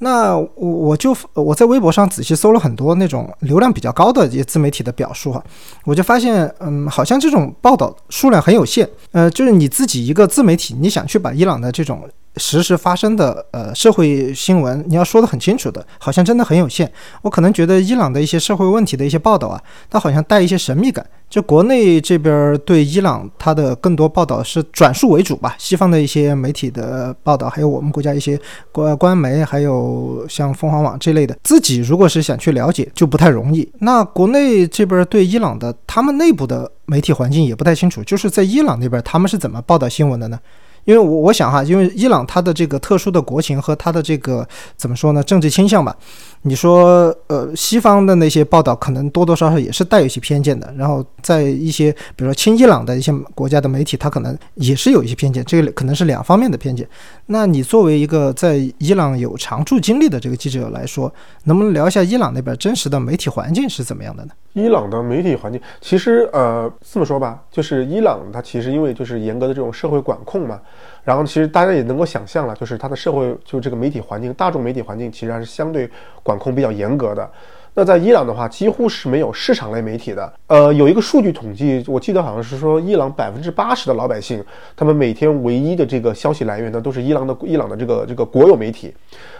[0.00, 5.42] 那我我就我在微博上仔细搜了很多那种流量比较高的一些自媒体的表述哈，
[5.86, 8.86] 我就发现嗯，好像这种报道数量很有限。
[9.12, 12.02] 呃，就是你自己一个自媒体，你想去把伊朗的这种。
[12.36, 16.90] 实时发生的呃社会新闻，你要说的很清楚的，好像真的很有限。
[17.22, 21.04] 我可能觉得伊朗的一些社会问题的一些报道啊，它好像带一些神秘感。
[21.28, 28.36] 就国内这边对伊朗它的更多报道是转述为主吧，西方的一些媒体的报道，还有我们国家一些
[28.72, 33.68] 官官媒，还有像凤凰网这类的，自己如果是想去了解，就不太容易。
[33.78, 40.38] 那国内这边对伊朗的他们内部的媒体环境也不太清楚，就是在伊朗那边他们是怎么报道新闻的呢？
[40.84, 45.94] 因为我我想哈，因为伊朗它的这个特殊的国情和它的这个怎么说呢，政治倾向吧，
[46.42, 56.88] 你说呃，西方的那些报道可能多多少少也是带有一些偏见的，然后在一些比如说亲伊朗的一些国家的媒体，它可能也是有一些偏见，这个可能是两方面的偏见。
[57.26, 61.12] 那你作为一个在伊朗有常驻经历的这个记者来说，
[61.44, 64.32] 能不能聊一下伊朗那边真实的媒体环境是怎么样的呢？
[64.54, 70.60] 伊朗的媒体环境其实呃这么说吧，就是伊朗它其实因为就是严格的这种社会管控嘛。
[71.02, 75.88] 然后其实大家也能够想象了，就是它的社会，就是这个媒体环境，大众媒体环境其实还是相对
[76.22, 77.28] 管控比较严格的。
[77.72, 80.30] 那在伊朗的话，几乎是没有市场类媒体的。
[80.48, 84.44] 呃，有一个数据统计，我记得好像是说，伊朗百分之八十的老百姓，
[84.76, 88.92] 他们每天唯一的这个消息来源呢，都是伊朗的伊朗的这个这个国有媒体。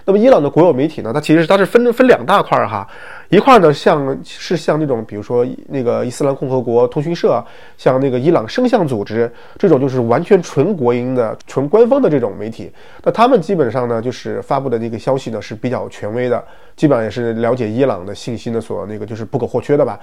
[0.04, 2.86] 那么伊朗的国有媒体呢，它其实它是分分两大块儿哈。
[3.30, 7.42] 一块呢，像是像那种，比如说那个伊斯兰共和国通讯社，
[7.78, 12.70] 像那个伊朗声像组织这种，就是完全纯国营的、纯官方的这种媒体。
[13.04, 19.98] 那他们基本上呢，就是发布的那个消息呢是比较权威的，基本上也是了解伊朗的信息呢所那个就是不可或缺的吧。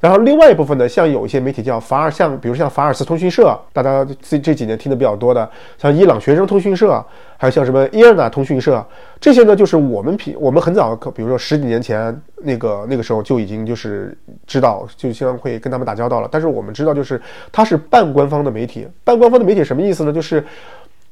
[0.00, 7.04] 然后另外一部分呢，像有一些媒体叫法尔，像比如像法尔斯通讯社，大家这这几年听的比较多的，像伊朗学生通讯社，
[7.36, 8.84] 还有像什么伊尔纳通讯社，
[9.20, 16.28] 这些呢，就是我们平我们很早，比如说十几年前那个那个时候就已经就是知道，就经常会跟他们打交道了。
[16.30, 20.12] 但是我们知道，就是它是半官方的媒体，半官方的媒体什么意思呢？
[20.12, 20.44] 就是。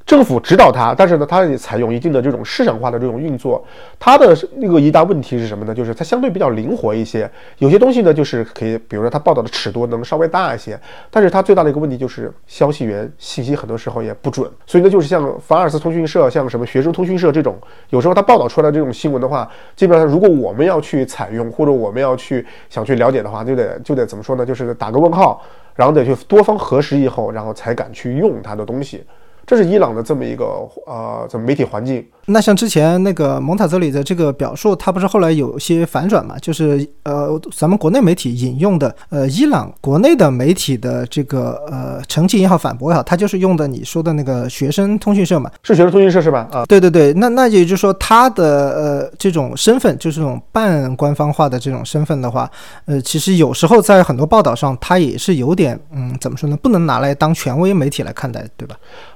[0.06, 3.64] 政府指导它，但是呢，它也采用一定的这种市场化的这种运作。
[3.98, 5.74] 它的那个一大问题是什么呢？
[5.74, 7.28] 就是它相对比较灵活一些。
[7.56, 10.78] 有些东西呢，就是可以，比如说它报道的尺度能稍微大一些，
[11.10, 14.46] 但是它最大的一个问题就是消息源信息很多时候也不准。
[14.66, 17.56] 所以呢，就是像法尔斯通讯社、像什么学生通讯社这种，
[17.88, 24.44] 有时候它报道出来这种新闻的话，基本上如果我们要去采用或者我们要去想去了解的话，就得就得怎么说呢？
[24.44, 25.42] 就是打个问号，
[25.74, 29.02] 然后得去多方核实以后，然后才敢去用它的东西。
[29.46, 30.44] 这是伊朗的这么一个
[30.86, 32.04] 呃，这么媒体环境？
[32.26, 36.38] 那像之前那个蒙塔泽里的这个表述，他不是后来有些反转嘛？
[36.38, 45.50] 就是呃，咱们国内媒体引用的呃，伊朗国内的媒体的这个呃澄清也好，反驳也好，他就是用的你说的那个学生通讯社嘛？
[45.62, 46.48] 是学生通讯社是吧？
[46.50, 52.50] 啊，对对对，那那也就是说他的呃这种身份，就是这种半官方化的这种身份的话，
[52.86, 56.56] 呃，其实有时候在很多报道上，他也是有点嗯，怎么说呢？
[56.56, 58.74] 不能拿来当权威媒体来看待，对吧？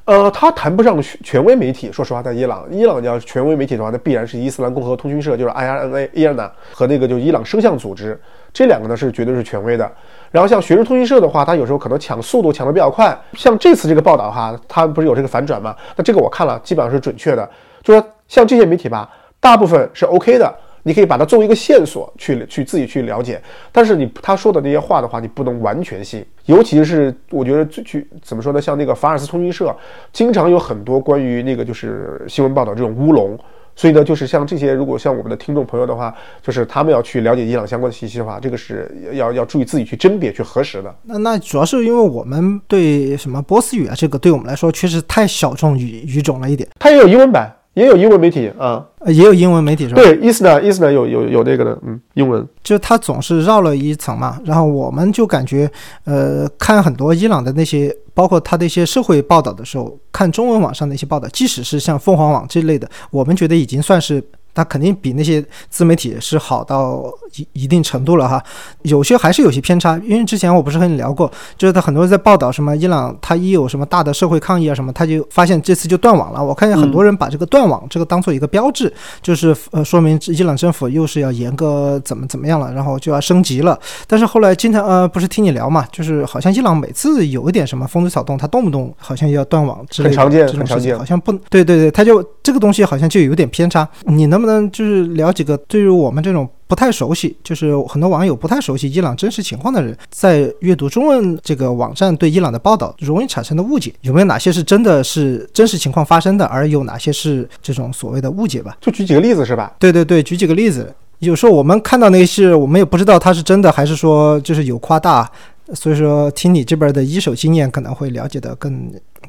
[0.09, 1.93] 呃，他谈不上权威媒体。
[1.93, 8.19] 说实话，在伊朗，伊朗要权威媒体的话，那必然是伊斯兰共和通讯社，就是 IRNA、伊尔纳和那个就伊朗声像组织，
[8.51, 9.93] 这两个呢是绝对是权威的。
[10.31, 13.15] 然后像学生通讯社的话，它有时候可能抢速度抢得比较快。
[13.35, 15.77] 像这次这个报道哈，它不是有这个反转吗？
[15.95, 17.47] 那这个我看了，基本上是准确的。
[17.83, 19.07] 就说像这些媒体吧，
[19.39, 20.55] 大部分是 OK 的。
[20.89, 23.41] 你可以把它作为一个线索去去自己去了解。
[23.71, 26.25] 但是你他说的那些话的话，你不能完全信。
[26.47, 28.61] 尤其是我觉得最去怎么说呢？
[28.61, 29.77] 像那个法尔斯通讯社，
[30.13, 33.39] 经常有很多关于那个就是新闻报道这种乌龙。
[33.77, 40.93] 所以呢，就是像这些，如果像我们的听众朋友的话，就是他们要去了解伊朗相关的信息的话，这个是要要注意自己去甄别、去核实的。
[41.05, 46.69] 那那主要是因为我们对什么波斯语啊，这个对我们来说确实太小众语语种了一点。
[46.81, 47.55] 它也有英文版。
[47.79, 50.03] 也有英文媒体啊，也有英文媒体是吧？
[50.03, 52.45] 对，伊斯兰，伊斯兰有有有那个的，嗯，英文。
[52.65, 55.71] 就他总是绕了一层嘛，然后我们就感觉，
[56.05, 64.23] 呃，看很多伊朗的那些，包括他的一些社会报道的时候，看中文网上的一些报道，即使是像凤凰网这类的，我们觉得已经算是。
[64.59, 67.05] 它肯定比那些自媒体是好到
[67.37, 68.43] 一一定程度了哈，
[68.83, 69.97] 有些还是有些偏差。
[69.99, 76.43] 因为之前我不是和你聊过，就是他很多人在报道什么伊朗，他一有什么大的社会抗议啊什么，他就发现这次就断网了。
[76.43, 78.93] 我看见很多人把这个断网这个当做一个标志，
[79.23, 83.79] 就是呃说明伊朗政府又是要严格怎么怎么样了，然后就要升级了。
[84.09, 93.89] 但是后来经常呃不是听你聊嘛，就是好像伊朗每次有一点什么风吹草动，他动不动好像要断网之类的这种事情，好像不对对对，他就这个东西好像就有点偏差。
[94.05, 94.48] 你能不能？
[94.49, 108.77] 嗯，就是聊几个对于我们这种不太熟悉，就是很多网友不太熟悉伊朗真实情况的人，在阅读中文这个网站对伊朗的报道容易产生的误解，有没有哪些是真的是真实情况发生的，而有哪些是这种所谓的误解吧？
[108.81, 109.75] 就举几个例子是吧？
[109.79, 110.95] 对对对，举几个例子。
[111.19, 115.29] 有时候我们看到那些，我们也不知道它是真的还是说就是有夸大，
[115.75, 118.89] 所以说听你这边的一手经验可能会了解的更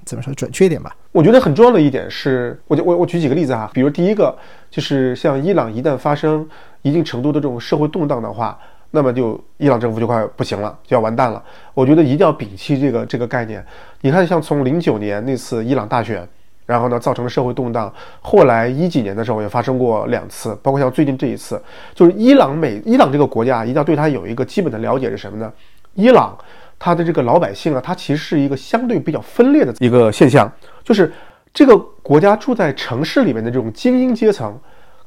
[0.09, 0.95] 怎么说准确一点吧？
[1.11, 4.35] 我觉得很重要的一点是，我就我我举几个例子哈，比如第一个。
[4.71, 6.47] 就是像伊朗一旦发生
[6.83, 8.55] 一定程度的这种社会动荡的话，
[8.91, 11.43] 那么就伊朗政府就快不行了，就要完蛋了。
[11.73, 13.65] 我觉得一定要摒弃这个这个概念。
[14.01, 16.23] 你看，像从零九年那次伊朗大选，
[16.67, 17.91] 然后呢造成了社会动荡，
[18.21, 21.59] 后来一几年的时候也发生过两次，包括像最近这一次，
[21.95, 25.51] 就是伊朗美伊朗这个国家一定要对它有一个基本的了解是什么呢？
[25.95, 26.37] 伊朗
[26.79, 30.51] 它的这个老百姓啊，它其实是一个相对比较分裂的一个现象，
[30.83, 31.11] 就是。
[31.51, 34.55] 这个国家住在城市里面的这种精英阶层，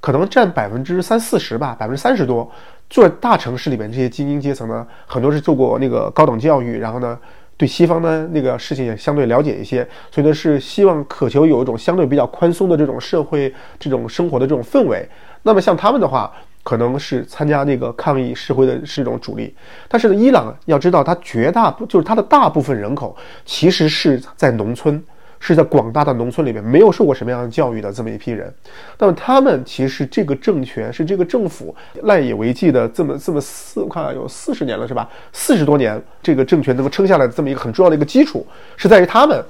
[0.00, 2.50] 可能占百分之三四十吧，百分之三十多。
[2.90, 7.16] 住在大城市里面这些精英阶层呢，很多是做过那个高等教育，然后呢，
[7.56, 15.08] 对西方的那个事情也相对了解一些，所以呢是希望渴求有一种相对比较宽松的这种社会这种生活的这种氛围。
[15.44, 16.30] 那么像他们的话，
[16.62, 19.54] 可能是参加那个抗议示威的是一种主力。
[19.88, 25.02] 但是呢，伊朗要知道，它绝大部就是它的大部分人口其实是在农村。
[25.44, 28.54] 是在广大的农村里面没有受过什么样的教育的这么一批人，
[28.96, 35.10] 那么他们其实这个政权是这个政府赖以为继的这么这么四，我看有四十年了是吧？
[35.32, 38.46] 四十多年这个政权能够撑下来的这么一个很重要的一个基础
[38.76, 39.44] 是在于他们，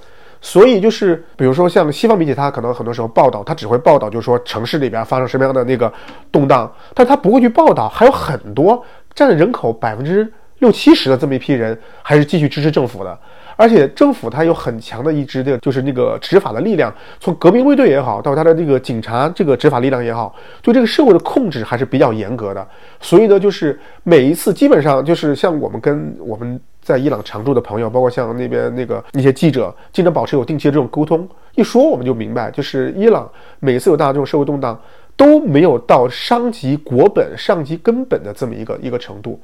[0.45, 5.91] 所以就是比如说像西方媒体，它可能很多时候报道，它只会报道就是说城市里边发生什么样的那个
[6.33, 13.17] 动荡，但它不会去报道还有很多占人口百分之六七十的这么一批人还是继续支持政府的。
[13.57, 22.67] 而且政府它有很强的一支的，就是那个执法的力量，从革命卫队也好，到它的这个警察这个执法力量也好，对这个社会的控制还是比较严格的。
[23.01, 31.29] 所以呢，就是每一次基本上就是像我们跟我们在伊朗常住的朋友，包括像那边那个那些记者，经常保持有定期的这种沟通。
[31.55, 34.81] 一说我们就明白，就是伊朗每次有大的这种社会动荡，
[35.17, 39.39] 都没有到伤及国本、伤及根本的这么一个一个程度。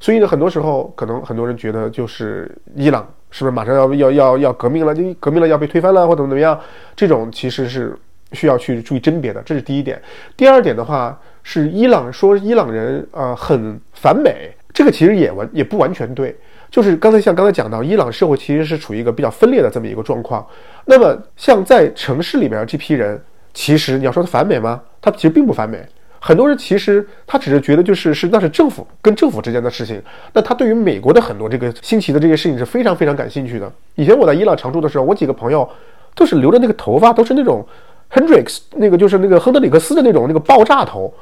[0.00, 4.94] 所以呢，很多时候可能很多人觉得，就是伊朗是不是马上要要要要革命了？
[4.94, 6.56] 就革命了要被推翻了，或怎么怎么样？
[6.94, 7.92] 这种其实是
[8.30, 9.42] 需要去注意甄别的。
[9.42, 10.00] 这是第一点。
[10.36, 16.36] 第二点的话，是伊朗说伊朗人啊很反美，这个其实也完也不完全对。
[16.70, 20.46] 就是刚才像刚才讲到，伊朗社会其实是处于一个比较分裂的这么一个状况。
[20.84, 23.20] 那么像在城市里边这批人，
[23.52, 24.80] 其实你要说他反美吗？
[25.02, 25.84] 他其实并不反美。
[26.26, 33.70] 很多人其实他只是觉得就是是那是政府跟政府之间的事情，那他对于美国的很多这个新奇的这些事情是非常非常感兴趣的。
[33.94, 35.68] 以前我在伊朗常住的时候，我几个朋友
[36.14, 37.62] 都是留着那个头发，都是那种
[38.10, 41.12] Hendrix 那个就是那个亨德里克斯的那种那个爆炸头，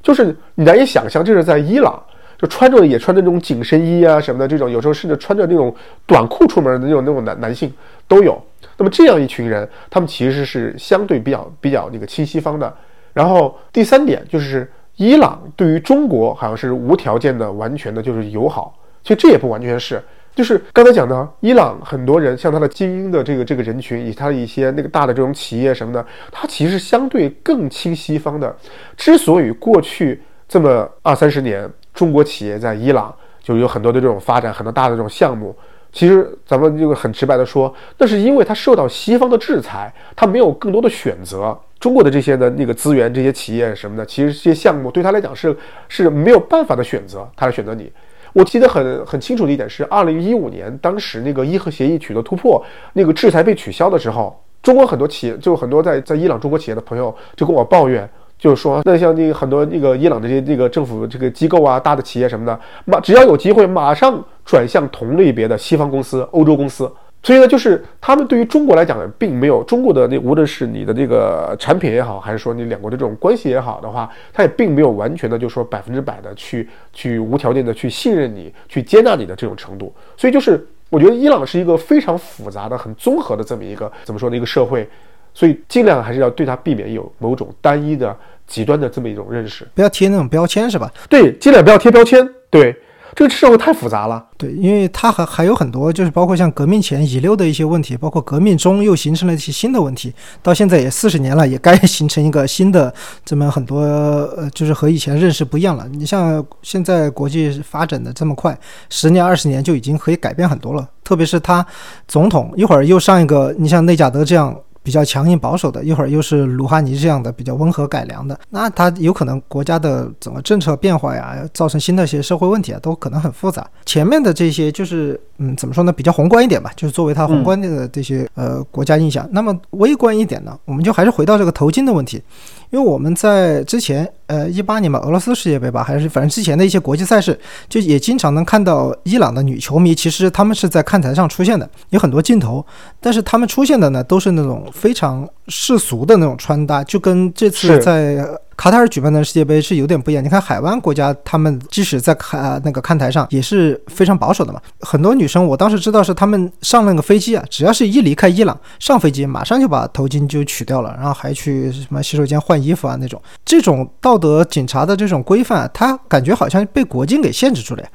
[0.00, 2.00] 就是你难以想象，就是在伊朗
[2.38, 5.74] 就穿着也穿着那种紧身衣啊什么的这种，有时候甚至穿着那种
[6.06, 7.72] 短裤出门的那种那种男男性
[8.06, 8.40] 都有。
[8.76, 12.72] 那么这样一群人，他们其实是相对比较比较那个亲西方的。
[13.14, 18.76] 然后第三点就是，伊朗对于中国好像是无条件的、完全的，就是友好。
[19.02, 20.02] 其实这也不完全是，
[20.34, 28.54] 就是刚才讲的，伊朗很多人，像他的精英的这个这个人群，以及他的一些那个大的这种企业什么的，他其实相对更亲西方的。
[28.96, 35.54] 之所以过去这么二三十年，中国企业在伊朗就有很多的这种发展，很多大的这种项目，
[35.92, 41.56] 其实咱们这个很直白的说，那是因为他受到西方的制裁，他没有更多的选择。
[41.84, 45.54] 中国的这些呢那个资源、这些企业什么的，其实这些项目对他来讲是
[45.86, 47.92] 是没有办法的选择，他来选择你。
[48.32, 58.08] 我记得很很清楚的一点是，二零一五年当时那个伊核协议取得突破，那个制裁被取消的时候，中国很多企业就很多在在伊朗中国企业的朋友就跟我抱怨，
[58.38, 66.90] 就是说那像那个很多那个伊朗这些这个政府这个机构啊、大的企业什么的，马只要有机会马上转向同类别的西方公司、欧洲公司。
[67.24, 79.90] 所以呢，就是他们对于中国来讲，并没有中国的那无论是你的这个产品也好，还是说你两国的这种关系也好的话，他也并没有完全的就说百分之百的去去无条件的去信任你，去接纳你的这种程度。
[80.18, 84.86] 所以就是我觉得伊朗是一个非常复杂的、很综合的这么一个怎么说呢一个社会，
[85.32, 88.14] 所以尽量还是要对它避免有某种单一的
[88.46, 90.92] 极端的这么一种认识，不要贴那种标签是吧？
[91.08, 92.76] 对，尽量不要贴标签，对。
[93.14, 100.12] 这个社会太复杂了，对，因为它还还有很多，就是包括像革命前遗留的一些问题，包括革命中又形成了一些新的问题，
[100.42, 102.92] 到现在也四十年了，也该 形成一个新的
[103.24, 105.86] 这么很多呃，就是和以前认识不一样了。
[105.92, 108.58] 你像现在国际发展的这么快，
[108.90, 111.64] 十年二十年就已经可以改变很多了，特别是他
[112.08, 114.54] 总统一会儿又上一个，你像内贾德这样。
[114.84, 123.66] 比较强硬保守的，一会儿又是鲁哈尼这样的比较温和改良的，那他有可能国家的整个政策变化呀，造成新的一些社会问题啊，都可能很复杂。
[123.86, 125.90] 前面的这些就是嗯，怎么说呢？
[125.90, 129.26] 比较宏观一点吧，就是作为他宏观的这些呃国家印象。
[129.32, 132.22] 那么微观一点呢，我们就还是回到这个头巾的问题。
[132.70, 142.64] 因为我们在之前，呃，一八年吧，俄罗斯世界杯吧，还是反正之前的一些国际赛事，就也经常能看到伊朗的女球迷，其实他们是在看台上出现的，有很多镜头，
[143.00, 148.26] 但是他们出现的呢，都是那种非常世俗的那种穿搭，就跟这次在。
[148.56, 150.22] 卡塔尔举办的世界杯是有点不一样。
[150.22, 154.60] 你看海湾国家，他们即使在看那个看台上也是非常保守的嘛。
[154.80, 163.20] 很多女生，我当时知道是他们上那个飞机啊，只要是一离开伊朗，上飞机马上就把头巾就取掉了，然后还去什么洗手间换衣服啊那种。
[163.44, 167.88] 这种道德警察的这种规范，他感觉好像被国境给限制住了呀。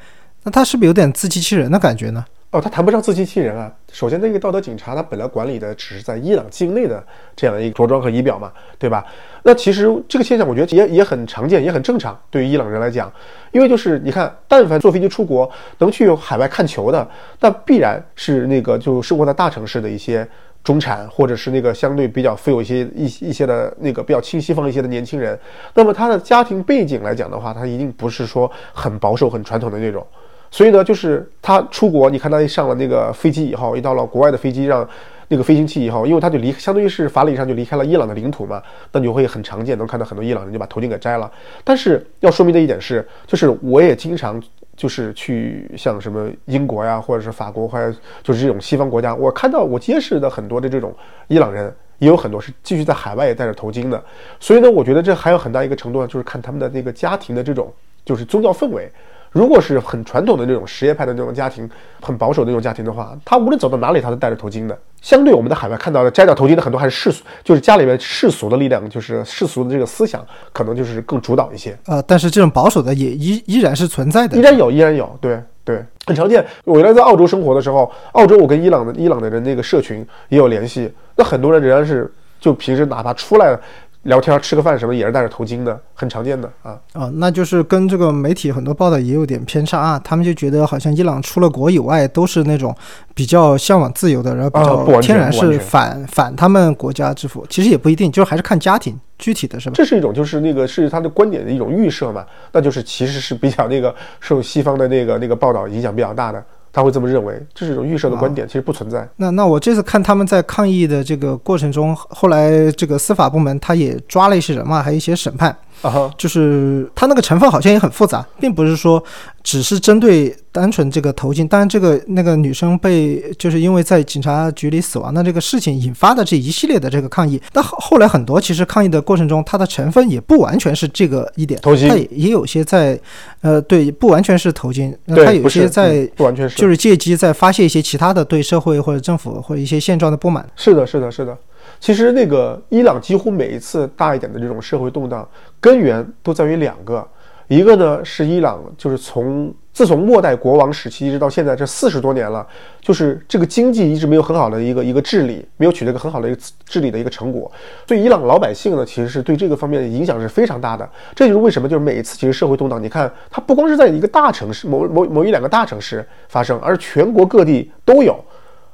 [0.43, 2.23] 那他是不是有点自欺欺人的感觉呢？
[2.51, 3.71] 哦，他谈不上自欺欺人啊。
[3.91, 7.03] 首先，那个道德警察他本来管理的只是在伊朗境内的
[7.35, 9.05] 这样的一个着装和仪表嘛，对吧？
[9.43, 12.19] 那其实这个现象，我觉得也也很常见，也很正常。
[12.31, 13.11] 对于伊朗人来讲，
[13.51, 15.47] 因为就是你看，但凡坐飞机出国
[15.77, 17.07] 能去海外看球的，
[17.39, 20.27] 那必然是那个就生活在大城市的一些
[20.63, 25.39] 中产，或者是那个相对比较富有一些一一些的那个比较亲西方一些的年轻人。
[25.75, 30.03] 那么他的家庭背景来讲的话，他一定不是说很保守、很传统的那种。
[30.51, 34.87] 所以呢，就是他出国，你看他一上了那个飞机以后，一到了国外的飞机上，
[35.27, 41.31] 那个飞行器以后，因为他就离，相当于是法理上就离开了伊朗的领土嘛，那就会很常见，能看到很多伊朗人就把头巾给摘了。
[41.63, 44.41] 但是要说明的一点是，就是我也经常
[44.75, 50.91] 就是去像什么英国呀，或者是法国，或者就是这种西方国家，我看到我结识的很多的这种
[51.27, 54.03] 伊朗人，也有很多是继续在海外也戴着头巾的。
[54.39, 57.71] 所以呢，我觉得这还有很大一个程度上，就是看他们的那个家庭的这种
[58.03, 58.91] 就是宗教氛围。
[59.31, 61.69] 如果是很传统的那种实业派的那种家庭，
[62.01, 64.77] 很保守的那种家庭的话，他无论走到哪里，他都戴着头巾的。
[65.01, 71.77] 相对我们在海外看到的摘掉头巾的很多还是世俗，就是家里面世俗的力量，就是世俗的这个思想，可能就是更主导一些。
[71.85, 76.45] 呃，但是这种保守的也依依然是存在的，依然有，依然有，对对，很常见。
[76.65, 82.11] 我原来在澳洲生活的时候，澳洲我跟伊朗的伊朗的人那个社群也有联系，那很多人仍然是
[82.41, 83.57] 就平时哪怕出来。
[84.03, 89.99] 聊天吃个饭什么也是戴着头巾的，很常见的啊啊，那就是跟这个媒体很多报道也有点偏差啊。
[90.03, 92.73] 他们就觉得好像伊朗出了国以外都是那种
[93.13, 97.45] 比较向往自由的，然后比较天然是反反他们国家之父。
[97.49, 99.73] 其实也不一定，就是还是看家庭具体的是吧？
[99.75, 106.41] 这是一种就是那个是他的观点的一种预设嘛，那就是其实是比较那个受西方的那个那个报道影响比较大的。
[106.71, 109.07] 他会这么认为，这是一种预设的观点，其实不存在。
[109.17, 115.55] 那那我这次看他们在抗议的这个过程中，后来这个司法部门他也抓了一些人嘛，还有一些审判。
[115.81, 119.01] 啊，就是它那个成分好像也很复杂，并不是说
[119.43, 121.47] 只是针对单纯这个头巾。
[121.47, 127.41] 当然，这个那个女生被就是因为在警察局里死亡的这个事情引发的这一系列的这个抗议。
[127.53, 132.99] 那后来很多其实抗议的过程中，它的成分也不完全是这个一点，头巾，它也也有些在，
[133.41, 140.45] 呃，对，不完全是头巾，它有些在不完全是，就是借机在发泄一些其他的对社会或者政府或者一些现状的不满。
[140.55, 141.37] 是的，是的，是的。
[141.79, 145.27] 其实那个伊朗几乎每一次大一点的这种社会动荡，
[145.59, 147.07] 根源都在于两个，
[147.47, 152.45] 一个呢是伊朗就是从自从末代国王时期一直到现在这四十多年了，
[152.81, 157.49] 就是这个经济一直没有很好的一个一个治理，没有取得一个很好的一个治理的一个成果，
[157.87, 160.87] 所以伊朗老百姓呢其实是对这个方面的影响是非常大的。
[161.15, 168.21] 这就是为什么就是每一次其实社会动荡，你看它不光是在一个大城市某某某一两个大城市发生，而全国各地都有。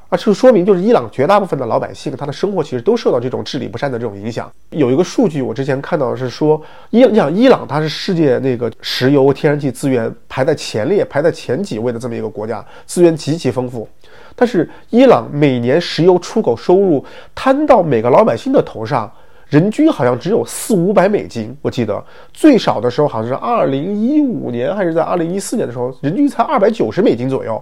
[0.07, 4.51] 啊，这说明就是伊朗绝大部分的老百姓，他的生活其实都受到这种治理不善的这种影响。
[4.69, 13.87] 有一个数据，我之前看到的是说，伊你想伊朗它是世界那个石油天然气资源排在前列、排在前几位的这么一个国家，资源极其丰富。
[14.35, 17.03] 但是伊朗每年石油出口收入
[17.33, 19.11] 摊到每个老百姓的头上，
[19.47, 21.57] 人均好像只有四五百美金。
[21.63, 27.59] 我记得最少的时候好像是二零一五年还是在二零一四年的时候，人均才二百九十美金左右。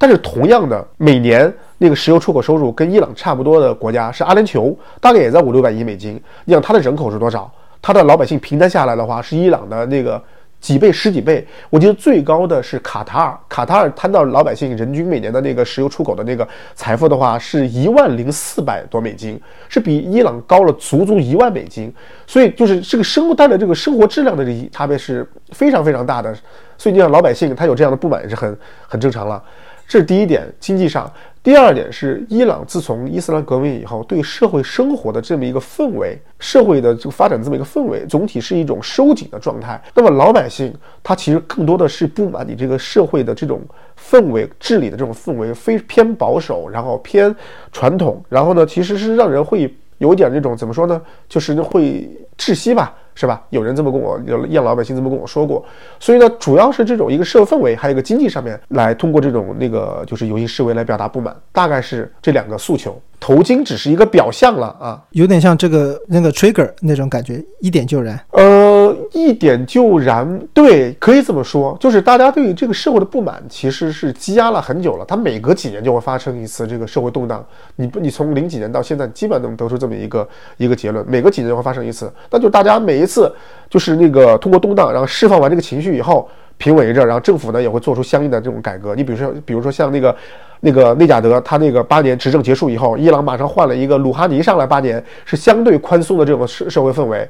[0.00, 6.18] 但是同样的，每年那个石油出口收入跟伊朗差不多的国家是阿联酋，大概也在五六百亿美金。
[6.46, 7.52] 你想它的人口是多少？
[7.82, 10.20] 它的老百姓平摊下来的话，是伊朗的那个。
[10.60, 13.34] 几倍、十几倍，我记得最高的是卡塔尔。
[13.48, 19.40] 卡塔尔摊到老百姓人均每年的那个石油出口的那个财富的话，是一万零四百多美金，
[19.70, 21.90] 是比伊朗高了足足一万美金。
[22.26, 26.36] 所以就是这个生活带来这个生活质量的这差别是非常非常大的。
[26.76, 29.42] 所以你想老百姓他有这样的不满是很很正常了。
[29.90, 31.12] 这是第一点，经济上。
[31.42, 39.82] 第二点是，伊朗自从伊斯兰革命以后，对社会生活的这么一个氛围，社会的这个发展这么一个氛围，总体是一种收紧的状态。
[39.92, 40.72] 那么老百姓
[41.02, 43.62] 他其实更多的是不满你这个社会的这种
[43.98, 47.34] 氛围治理的这种氛围，非偏保守，然后偏
[47.72, 52.94] 传统，然后呢，其实是让人会有点这种怎么说呢，就是会窒息吧。
[53.20, 53.42] 是吧？
[53.50, 55.62] 有人这么跟我，有伊朗老百姓这么跟我说过。
[55.98, 62.98] 所以呢，主要是这种一个社会氛围，还有一个经济上面，来通过这种那个就是游戏示威来表达不满，大概是这两个诉求。
[63.20, 68.18] 头巾只是一个表象了啊，有点像这个那个 trigger 那种感觉，一点就燃。
[68.30, 75.04] 呃，一点就燃，对，可以这么说，就是大家对于这个社会的不满其实是积压了很久了。
[75.04, 77.44] 它每隔几年就会发生一次这个社会动荡。
[77.76, 82.10] 你不，你从零几年到现在，基本能得出这么一个一个结论：每隔几年就会发生一次。
[82.30, 83.30] 那就大家每一次
[83.68, 86.26] 就是那个通过动荡，然后释放完这个情绪以后，
[86.60, 88.94] 平稳着，然后政府呢也会做出相应的这种改革。
[88.94, 90.14] 你比如说，比如说像那个。
[90.62, 97.26] 那个内贾德他那个八年执政结束以后，伊朗马上换了一个鲁哈尼上来，八年是相对宽松的这种社社会氛围。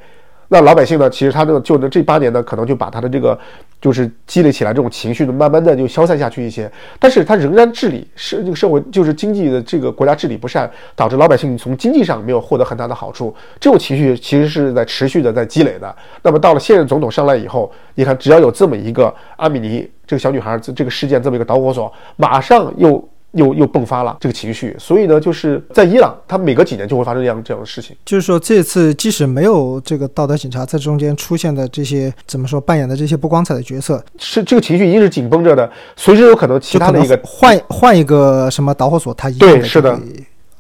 [0.53, 3.39] 那老百姓呢，其实他这个就这八年呢，可能就把他的这个
[3.81, 6.69] 就是积累起来这种情绪呢，慢慢的就消散下去一些。
[6.99, 13.33] 但是他仍然治理是这个社会就是经济的这个国家治理不善，导致老百姓从经济上没有获得很大的好处。
[13.61, 15.95] 这种情绪其实是在持续的在积累的。
[16.21, 23.10] 那么到了现任总统上来以后，你看只要有这么一个阿米尼这个小女孩这这个事件这么一个导火索，马上又。
[23.33, 27.97] 又又迸发了这个情绪，所以呢，就是在伊朗，它每隔几年就会发生这样这样的事情。
[28.05, 39.99] 就是说，这次即使没有这个道德警察在中间出现的这些怎么说扮演的这些不光彩的角色，是这个情绪一定是紧绷着的，随时有可能其他的一个换换一个什么导火索，它一对是的，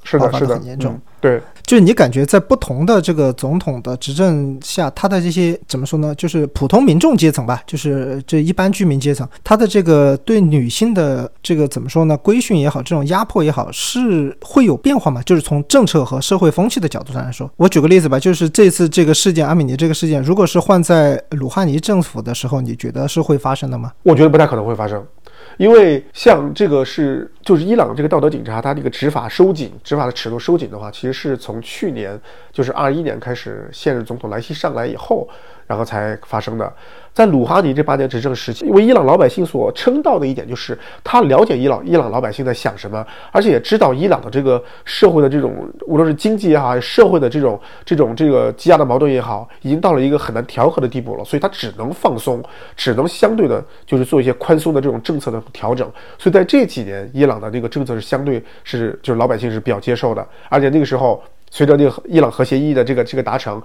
[0.04, 0.98] 是的，是的，很严重。
[1.20, 1.40] 对。
[1.66, 6.12] 就是你感觉在不同的这个总统的执政下，他的这些怎么说呢？
[6.16, 12.16] 就是普通民众阶层吧，就是这一般居民阶层，他的这个对女性的这个怎么说呢？
[12.16, 15.22] 规训也好，这种压迫也好，是会有变化吗？
[15.22, 23.92] 就是从政策和社会风气的角度上来说，我举个例子吧，就是这次这个事件，阿米尼这个事件，如果是换在鲁哈尼政府的时候，你觉得是会发生的吗？
[24.02, 25.00] 我觉得不太可能会发生。
[25.60, 32.18] 因为像这个是就是伊朗这个道德警察，他这个执法收紧，执法的尺度收紧的话，其实是从去年
[32.50, 35.28] 就是二一年开始，现任总统莱西上来以后。
[35.66, 36.72] 然后才发生的，
[37.12, 52.42] 在鲁哈尼这八年执政时期，为伊朗老百姓所称道的一点就是，他了解伊朗伊朗老百姓在想什么，而且也知道伊朗的这个社会的这种，无论是经济也好，社会的这种这种这个积压的矛盾也好，已经到了一个很难调和的地步了，所以他只能放松，
[52.76, 55.90] 只能相对的，就是做一些宽松的这种政策的调整。
[56.16, 63.60] 所以在这几年，伊朗的这个政策是相对是就是老百姓是比较接受的，而且那个时候随着那个伊朗核协议的这个这个达成。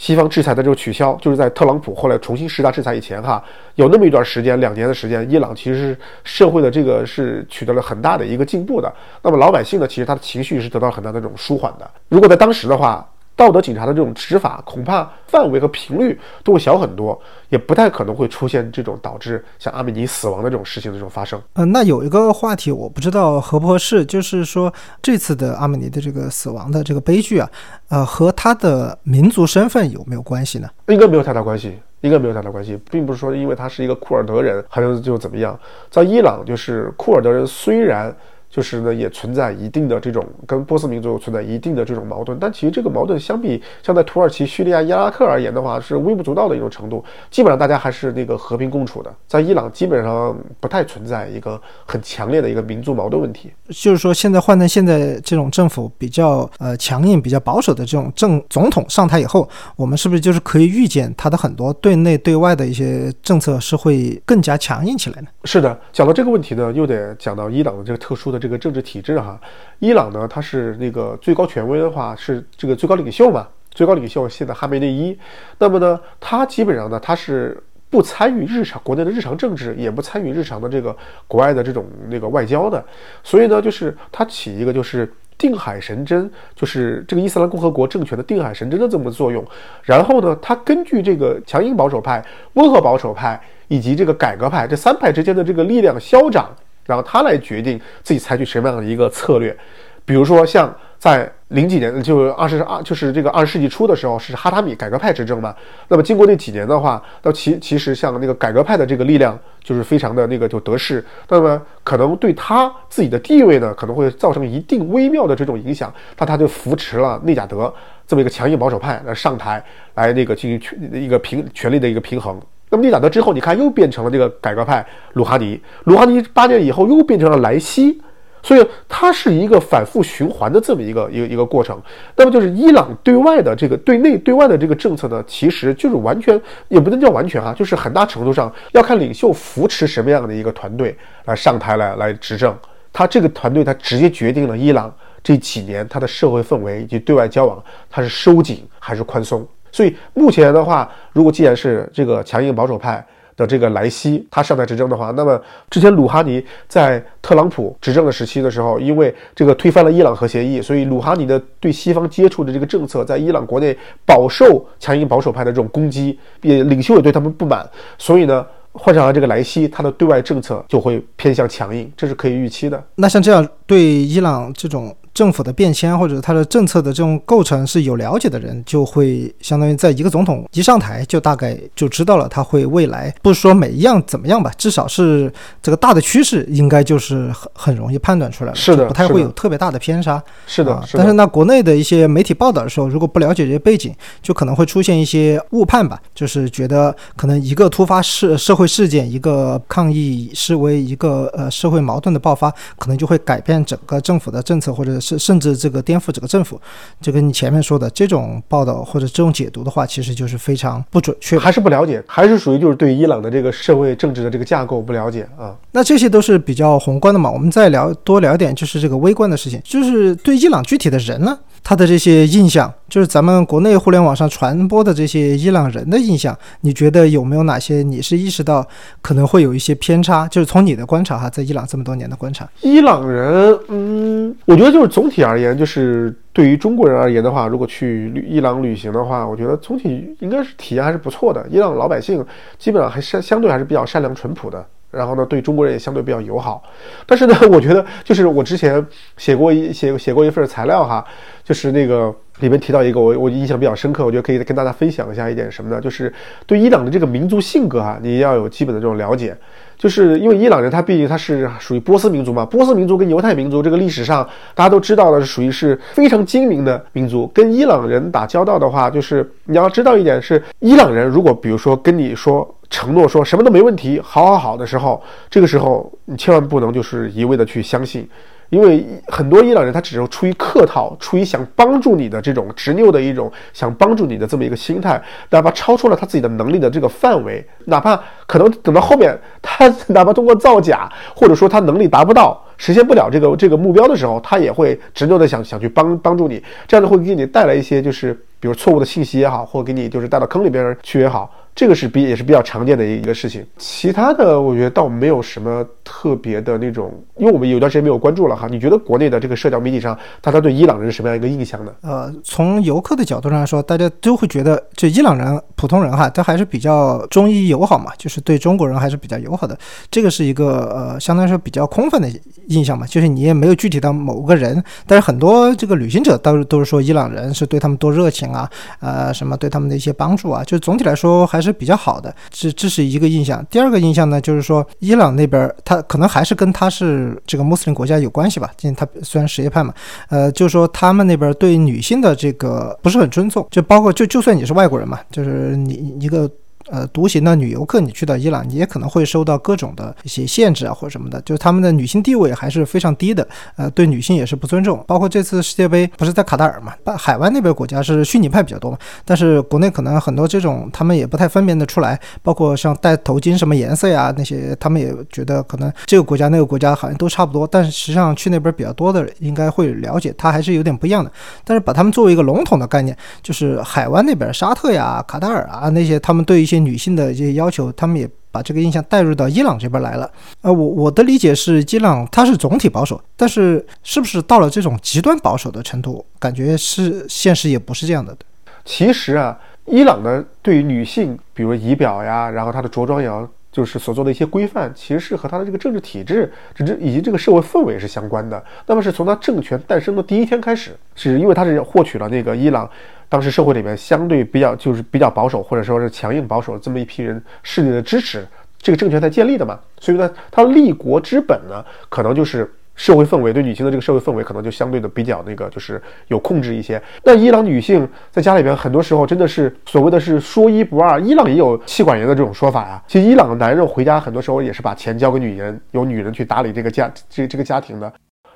[0.00, 3.44] 西方制裁的这个取消，就是在特朗普后来重新施加制裁以前，哈，
[3.74, 8.90] 有那么一段时间，两年的时间，伊朗其实是社会的这个是取得了很大的一个进步的。
[9.20, 11.88] 那么老百姓呢，其实他的情绪是得到很大的这种舒缓的。
[12.08, 13.06] 如果在当时的话，
[13.40, 17.18] 道德警察的这种执法，恐怕范围和频率都会小很多，
[17.48, 21.40] 也不太可能会出现这种导致像阿米尼死亡的这种事情的这种发生。
[21.54, 24.70] 嗯，那有一个话题，我不知道合不合适，就是说
[25.00, 27.50] 这次的阿米尼的这个死亡的这个悲剧啊，
[27.88, 30.68] 呃，和他的民族身份有没有关系呢？
[30.88, 35.58] 应该没有太大关系，应该没有太大关系，并不是说因为他是一个库尔德人，还是就怎么样。
[35.90, 38.14] 在伊朗，就是库尔德人虽然。
[38.50, 47.04] 就是呢，也存在一定的这种跟波斯民族存在一定的这种矛盾，但其实这个矛盾相比像在土耳其、叙利亚、伊拉克而言的话，是微不足道的一种程度。
[47.30, 49.14] 基本上大家还是那个和平共处的。
[49.28, 53.52] 在伊朗，基本上不太存在一个很强烈的一个民族矛盾问题。
[53.68, 65.28] 就是说，现在换成现在这种政府比较呃强硬、比较保守的这种政总统上台以后，我们是不是就是可以预见他的很多对内对外的一些政策是会更加强硬起来呢？
[65.44, 68.39] 是的，讲到这个问题呢，又得讲到伊朗的这个特殊的。
[68.40, 69.38] 这个政治体制哈。
[69.78, 75.16] 伊朗呢，它是那个最高权威的话是这个最高领袖嘛，最高领袖现在哈梅内伊。
[75.58, 80.96] 那么呢，他基本上呢，他是不参与日常国内的日常政治，也不参与日常的这个
[81.28, 82.82] 国外的这种那个外交的。
[83.22, 89.44] 所以呢，就是他起一个就是定海神针，就是这个伊斯兰共和国政权的定海神针的这么作用。
[89.82, 96.54] 然后呢，他根据这个强硬保守派、温和保守派以及这个改革派这三派之间的这个力量消长，
[96.86, 99.56] 然后他来决定自己采取什么样的一个策略。
[100.04, 100.74] 比如说像。
[101.00, 105.56] 在零几年，就二十二，就是这个二十世纪初的时候，是哈塔米改革派执政嘛。
[105.88, 111.02] 那么经过那几年的话，那其其实像那个改革派的这个力量，就是非常的那个就得势。
[111.26, 115.90] 那么可能对他自己的地位呢，可能会造成一定微妙的这种影响。
[116.18, 117.72] 那他就扶持了内贾德
[118.06, 119.64] 这么一个强硬保守派来上台，
[119.94, 122.38] 来那个进行权一个平权力的一个平衡。
[122.70, 128.00] 那么内贾德之后，你看又变成了这个改革派鲁哈尼，鲁哈尼八年以后又变成了莱西。
[128.42, 131.78] 所以它是一个反复循环的这么一个一个一个过程。
[132.16, 140.96] 那么就是伊朗对外的这个对内对外的这个政策呢，其实就是完全也不能叫完全啊，就是很大程度上要看领袖扶持什么样的一个团队
[141.26, 142.56] 来上台来来执政。
[142.94, 144.90] 他这个团队他直接决定了伊朗
[145.22, 149.46] 这几年它的社会氛围以及对外交往，它是收紧还是宽松。
[149.72, 153.04] 所以目前的话，如果既然是这个强硬保守派。
[153.36, 155.40] 的这个莱西，他上台执政的话，那么
[155.70, 167.66] 之前鲁哈尼在特朗普执政的时期的时候，因为这个推翻了伊朗核协议，所以鲁哈尼的对西方接触的这个政策，在伊朗国内饱受强硬保守派的这种攻击，也领袖也对他们不满，
[167.96, 172.84] 所以呢，换上了这个莱西，他的对外政策就会偏向强硬，这是可以预期的。
[172.94, 174.92] 那像这样对伊朗这种。
[175.12, 190.80] 政府的变迁或者它的政策的这种构成是有了解的人，就会相当于在一个总统一上台就大概就知道了他会未来不是说每一样怎么样吧，至少是这个大的趋势应该就是很很容易判断出来了，是的，不太会有特别大的偏差，是的。
[190.94, 193.92] 但是那国内的一些媒体报道的时候，如果不了解这些背景，
[194.22, 202.48] 就可能会出现一些误判吧，就是觉得可能一个突发事社会事件，一个抗议示威，一个呃社会矛盾的爆发，
[202.78, 204.90] 可能就会改变整个政府的政策或者。
[205.00, 206.60] 是甚至这个颠覆整个政府，
[207.00, 215.56] 就跟你前面说的这种报道或者这种解读的话，其实就是非常不准确，还是不了解，还是属于就是对伊朗的这个社会政治的这个架构不了解啊。
[215.72, 221.38] 那这些都是比较宏观的嘛，我们再聊多聊点，就是这个微观的事情，就是对伊朗具体的人呢。
[221.62, 228.66] 他的这些印象，就是咱们国内互联网上传播的这些伊朗人的印象，你觉得有没有哪些你是意识到
[229.02, 230.26] 可能会有一些偏差？
[230.28, 241.46] 就是从你的观察哈，在伊朗这么多年的观察，伊朗人，嗯，我觉得就是总体而言，就是对于中国人而言的话，如果去伊朗旅行的话，我觉得总体应该是体验还是不错的。
[241.50, 242.24] 伊朗老百姓
[242.58, 244.64] 基本上还是相对还是比较善良淳朴的。
[244.90, 246.62] 然后呢，对中国人也相对比较友好，
[247.06, 248.84] 但是呢， 我觉得就是我之前
[249.16, 251.04] 写过一写写过一份材料哈，
[251.44, 255.80] 就是那个里面提到一个我我印象比较深刻，我觉得可以跟大家分享一下一点什么呢？
[255.80, 256.12] 就是
[256.46, 259.36] 对伊朗的这个民族性格哈，你要有基本的这种了解，
[259.78, 272.52] 就是因为伊朗人他毕竟他是属于波斯民族嘛，波斯民族跟犹太民族这个历史上大家都知道的是属于是非常精明的民族，跟伊朗人打交道的话，就是你要知道一点是，伊朗人如果比如说跟你说。
[272.70, 278.08] 承诺说什么都没问题，好好好的时候，这个时候你千万不能就是一味的去相信，
[278.48, 301.30] 因为很多伊朗人他只是出于客套，出于想帮助你的这种执拗的一种想帮助你的这么一个心态，哪怕超出了他自己的能力的这个范围，哪怕可能等到后面他哪怕通过造假，或者说他能力达不到，实现不了这个这个目标的时候，他也会执拗的想想去帮帮助你，这样子会给你带来一些就是比如错误的信息也好，或给你就是带到坑里边去也好。
[301.52, 308.46] 这个是比也是比较常见的一个事情，其他的我觉得倒没有什么特别的那种，因为我们有段时间没有关注了哈。
[308.48, 311.72] 你觉得国内的这个社交媒体上，大家对伊朗人是什么样一个印象呢？
[311.82, 319.58] 呃，从游客的角度上来说，大家都会觉得这伊朗人普通人哈，他还是比较中伊友好嘛，就是对中国人还是比较友好的。
[319.90, 322.08] 这个是一个呃，相当于说比较空泛的
[322.46, 331.40] 印象嘛，就是你也没有具体到某个人，但是很多这个旅行者都都是说伊朗人是对他们多热情啊，呃，什么对他们的一些帮助啊，就总体来说还。
[331.40, 333.42] 是比较好的，这这是一个印象。
[333.48, 338.50] 第二个印象呢，就是说伊朗那边，他可能还是跟他是这个穆斯林国家有关系吧。
[338.60, 339.72] 因为他虽然什叶派嘛，
[340.10, 346.30] 呃，就是说他们那边对女性的这个不是很尊重，就包括就就算你是外国人嘛，就是你一个。
[346.68, 354.84] 呃独行的女游客，你去到伊朗，你也可能会受到各种的一些限制啊或者什么的，就是他们的女性地位还是非常低的，呃，对女性也是不尊重。
[354.86, 371.10] 包括这次世界杯不是在卡塔尔嘛，海湾那边国家是逊尼派比较多嘛，但是国内可能很多这种他们也不太分辨得出来，包括像戴头巾什么颜色呀那些，他们也觉得可能这个国家那个国家好像都差不多，但是实际上去那边比较多的人应该会了解，它还是有点不一样的。
[371.44, 380.10] 但是把他们作为一个笼统的概念，就是海湾那边沙特呀、卡塔尔啊那些，他们对些女性的这些要求，他们也把这个印象带入到伊朗这边来了。
[380.42, 388.16] 呃，我我的理解是，伊朗它是总体保守，但是是不是到了这种极端保守的程度，感觉是现实也不是这样的。
[388.64, 393.28] 其实啊，伊朗呢对于女性，比如仪表呀，然后她的着装也要。
[393.52, 398.40] 就是所做的一些规范，其实是和他的这个政治体制，这以及这个社会氛围是相关的。
[398.66, 402.70] 那么是从他政权诞生的第一天开始，是因为他是获取了那个伊朗
[403.10, 408.26] 当时社会里面相对比较就是比较保守或者说是强硬保守这么一批人势力的支持，
[408.58, 409.60] 这个政权才建立的嘛。
[409.78, 412.50] 所以呢，他立国之本呢，可能就是。
[412.76, 416.82] 社会氛围对女性的这个社会氛围可能就相对的比较那个，就是有控制一些。
[417.04, 420.98] 那伊朗女性在家里边很多时候真的是所谓的是说一不二。
[420.98, 422.82] 伊朗也有妻管严的这种说法呀。
[422.86, 427.92] 其实伊朗的男人回家很多时候也是把钱交给女人，由女人去打理这个家这这个家庭的。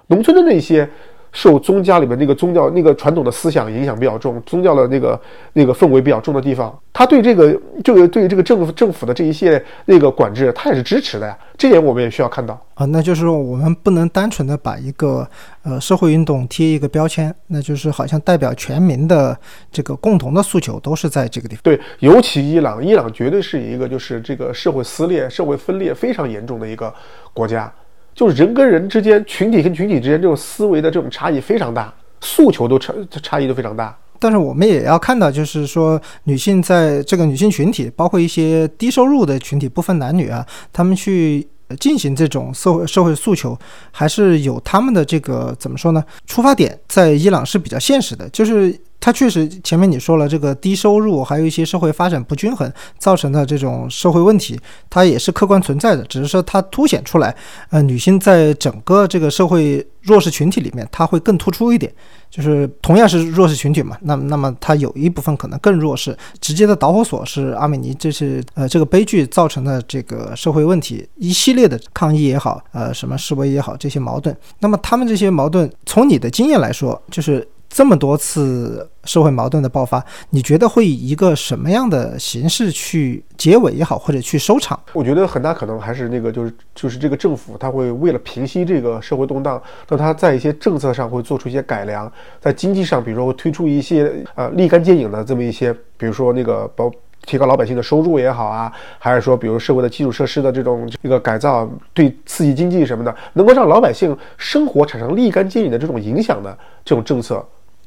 [0.08, 0.86] 农村的那些。
[1.34, 5.20] 受宗教里面那个宗教那个传统的思想影响比较重，宗教的那个
[5.52, 11.36] 那个氛围比较重的地方，他对这个这个对这个政府政府的这一系列那个管制，他也是支持的呀。
[11.58, 12.84] 这点我们也需要看到啊。
[12.86, 15.28] 那就是说，我们不能单纯的把一个
[15.64, 19.36] 呃社会运动贴一个标签，那就是好像代表全民的
[19.72, 21.62] 这个共同的诉求都是在这个地方。
[21.64, 26.92] 对，尤其伊朗，伊朗绝对是一个就是这个社会撕裂、社会分裂非常严重的一个
[27.32, 27.72] 国家。
[28.14, 33.96] 就是人跟人之间、群体跟群体之间这种思维的这种差异非常大，诉求都差差异都非常大。
[34.18, 41.46] 但是我们也要看到，就是说女性在这个女性群体，包括一些低收入的群体，不分男女啊，他们去
[41.80, 43.58] 进行这种社会社会诉求，
[43.90, 46.02] 还是有他们的这个怎么说呢？
[46.26, 48.78] 出发点在伊朗是比较现实的，就是。
[49.04, 56.02] 它确实，前面你说了，这个低收入，还有一些社会发展不均衡造成的这种社会问题，它也是客观存在的。
[56.04, 57.36] 只是说它凸显出来，
[57.68, 61.92] 呃，女性在整个这个社会弱势群体里面，它会更突出一点。
[62.30, 66.16] 就是同样是弱势群体嘛，那那么它有一部分可能更弱势。
[66.40, 74.34] 直接的导火索是阿美尼，这是呃这个悲剧造成的这个社会问题，一系列的抗议也好，呃什么示威也好，这些矛盾。
[74.60, 77.46] 那么他们这些矛盾，从你的经验来说，就是。
[77.74, 80.00] 这么多次社会矛盾的爆发，
[80.30, 84.78] 你觉得会以一个什么样的形式去结尾也好，或者去收场？
[84.92, 92.10] 我觉得很大可能还是那个，就是就是这个政府，他会为了平息这个社会动荡，那他在一些政策上会做出一些改良，
[92.40, 96.88] 在经济上，比如说会推出一些呃立竿见影的这么一些，比如说那个包
[97.26, 107.44] 提高老百姓的收入也好啊，还是说比如社会的基础设施的这种这个改造，对刺激经济什么的，能够让老百姓生活产生立竿见影的这种影响的这种政策。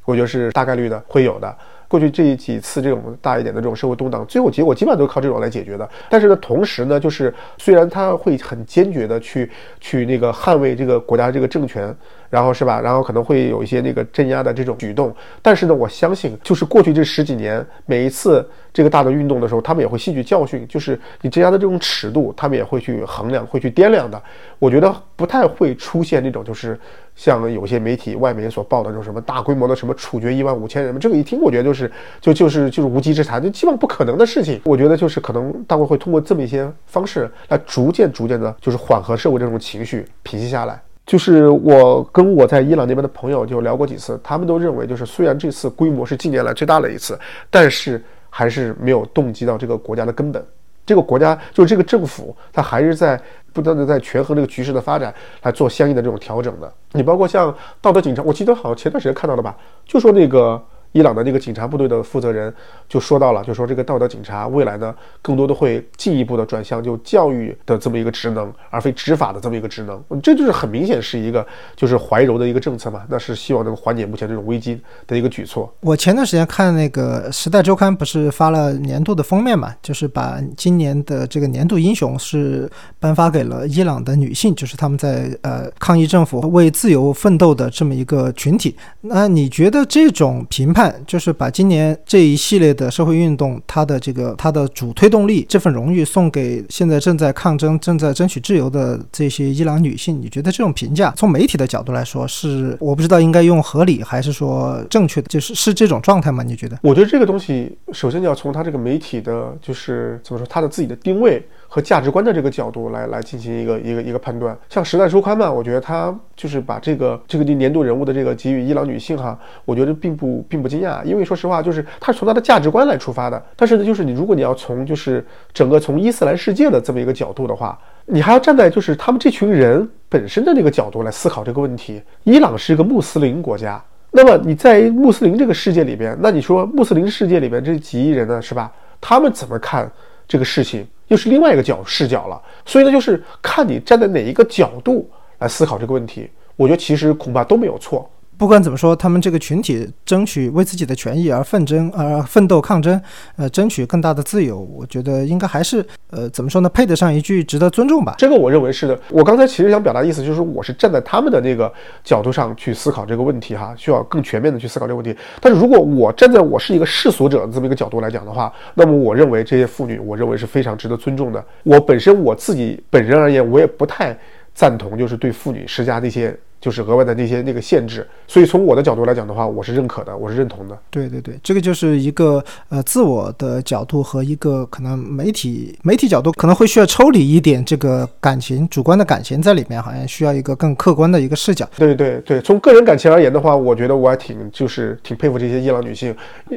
[0.08, 1.54] 我觉得是大概率的会有的。
[1.86, 5.86] 过去这几次这种大一点的这种社会动荡，最后结果基本上都是靠这种来解决的。
[6.08, 9.50] 但是呢，同时呢，就是虽然他会很坚决的去
[9.80, 11.94] 去那个捍卫这个国家这个政权。
[12.30, 12.80] 然后是吧？
[12.80, 24.20] 然后可能会有一些那个镇压的这种举动，但是呢，我相信就是过去这十几年，每一次这个大的运动的时候，他们也会吸取教训，就是你镇压的这种尺度，他们也会去衡量，会去掂量的。
[24.58, 26.78] 我觉得不太会出现那种就是
[27.14, 34.60] 像有些媒体外媒所报的这种什么大规模的什么处决一万五千人，这个一听我觉得就是就就是就是无稽之谈，就基本不可能的事情。
[34.64, 40.80] 我觉得就是可能大会会通过这么一些方式来逐渐逐渐的，就是缓和社会这种情绪，平息下来。
[41.08, 50.44] 就是我跟我在伊朗那边的朋友就聊过几次，他们都认为，就是虽然这次规模是近年来最大的一次，但是还是没有动机到这个国家的根本。
[50.84, 53.18] 这个国家就是这个政府，它还是在
[53.54, 56.70] 不断的在权衡这个局势的发展，来做相应的这种调整的。
[56.92, 59.56] 你包括像道德警察，我记得好像前段时间看到的吧，
[59.86, 60.62] 就说那个。
[60.92, 62.52] 伊朗的那个警察部队的负责人
[62.88, 70.02] 就说到了，就说这个道德警察未来呢，更多的会进一步的转向就教育的这么一个职能，而非执法的这么一个职能。
[70.22, 75.70] 这就是很明显是一个就是怀柔的一个政策嘛，那是希望能够缓解目前这种危机的一个举措。
[75.80, 88.74] 我前段时间看那个《时代周刊》不是发了年度的封面嘛，就是把今年的这个年度英雄是颁发给了伊朗的女性，就是他们在呃抗议政府为自由奋斗的这么一个群体。
[89.02, 90.77] 那你觉得这种评判？
[90.78, 100.22] 判，就是把今年这一系列的社会运动，它的这个它的主推动力这份荣誉送给现在正在抗争、正在争取自由的这些伊朗女性。
[100.22, 106.44] 你觉得这种评价从媒体的角度来说，是我不知道应该用合理还是说正确的，就是是这种状态吗？
[106.44, 106.78] 你觉得？
[106.84, 111.42] 我觉得这个东西首先你要从他这个媒体的，就是怎么说，他的自己的定位。
[111.70, 123.40] 和价值观的这个角度来来进行一个一个一个判断，像《时代周刊》嘛，我觉得他就是把这个这个年度人物的这个给予伊朗女性哈，我觉得并不并不惊讶，因为说实话，就是他是从他的价值观来出发的。
[123.54, 132.00] 但是呢，就是你如果你要从就是整个从伊斯兰世界的这么一个角度的话，你还要站在就是他们这群人本身的那个角度来思考这个问题。
[132.24, 138.72] 伊朗是一个穆斯林国家，那么你在穆斯林这个世界里边，那你说穆斯林世界里边这几亿人呢，是吧？
[139.02, 139.90] 他们怎么看
[140.26, 140.86] 这个事情？
[141.08, 148.08] 又是另外一个角视角了，所以呢，就是看你站在哪一个角度来思考这个问题，我觉得其实恐怕都没有错。
[148.38, 153.00] 不管怎么说，他们这个群体争取为自己的权益而奋争，而奋斗抗争，
[153.34, 158.14] 呃，争取更大的自由，我觉得应该还是，呃，怎么说呢，配得上一句值得尊重吧。
[158.16, 158.96] 这个我认为是的。
[159.10, 161.72] 我刚才其实想表达意思就是，我是站在他们的那个
[162.04, 165.12] 角度上去思考这个问题哈，需要更全面的去思考这个问题。
[165.40, 171.44] 但是如果我站在我是一个世俗者的这么一个角度来讲的话，那么我认为这些妇女，我认为是非常值得尊重的。
[171.64, 174.16] 我本身我自己本人而言，我也不太
[174.54, 176.38] 赞同，就是对妇女施加那些。
[176.60, 180.76] 就是额外的那些那个限制，所以从我的角度来讲的话，我是认可的，我是认同的。
[180.90, 191.68] 对对对，这个就是一个呃自我的角度和一个可能媒体媒体角度可能会需要抽离一点这个感情主观的感情在里面，好像需要一个更客观的一个视角。
[191.76, 196.12] 对对对，从个人感情而言的话，我觉得我还挺就是挺佩服这些伊朗女性，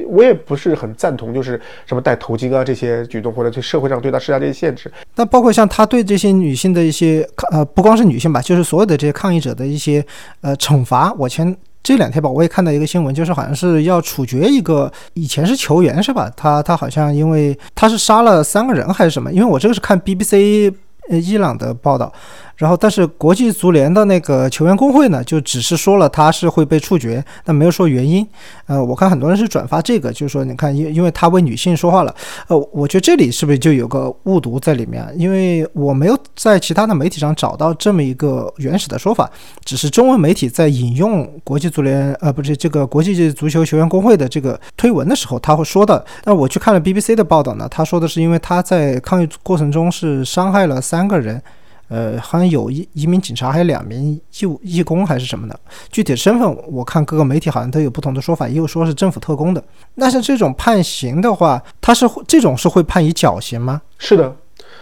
[0.08, 4.92] 我也不是很赞同就是什么戴头巾啊这些举动或者对社会上对她施加这些限制。
[5.16, 9.91] 那包括像他对这些女性的一些抗呃不光是女性吧，就是所有的这些抗议者的一些。
[10.42, 16.32] 呃惩罚，我前这两天吧，我也看到一个新闻，就是好像是要处决一个以前是球员是吧？
[16.38, 19.32] 他他好像因为他是杀了三个人还是什么？
[19.32, 20.72] 因为我这个是看 BBC
[21.10, 22.14] 呃伊朗的报道。
[22.58, 28.26] 然后，但是国际足联的那个球员工会呢，就只是说了他是会被处决，但没有说原因。
[28.68, 32.16] 呃，我看很多人是转发这个，就是说，你看，因因为他为女性说话了。
[32.48, 35.04] 呃，我觉得这里是不是就有个误读在里面？
[35.16, 39.30] 因为我没有在其他的媒体上找到这么一个原始的说法，
[39.66, 46.06] 只是中文媒体在引用国际足联，呃，不是这个国际足球球员工会的这个推文的时候，他会说的。
[46.26, 51.42] 那我去看了 BBC 的报道呢，他说的是因为他在抗议过程中是伤害了三个人。
[51.92, 54.22] 呃，好像有一一名警察，还有两名义
[54.62, 59.62] 义工还是什么的，具体身份我看各个媒体好像都有不同的说法，也有说是政府特工的。
[59.96, 63.82] 那像这种判刑的话，他是这种是会判以绞刑吗？
[63.98, 64.34] 是的，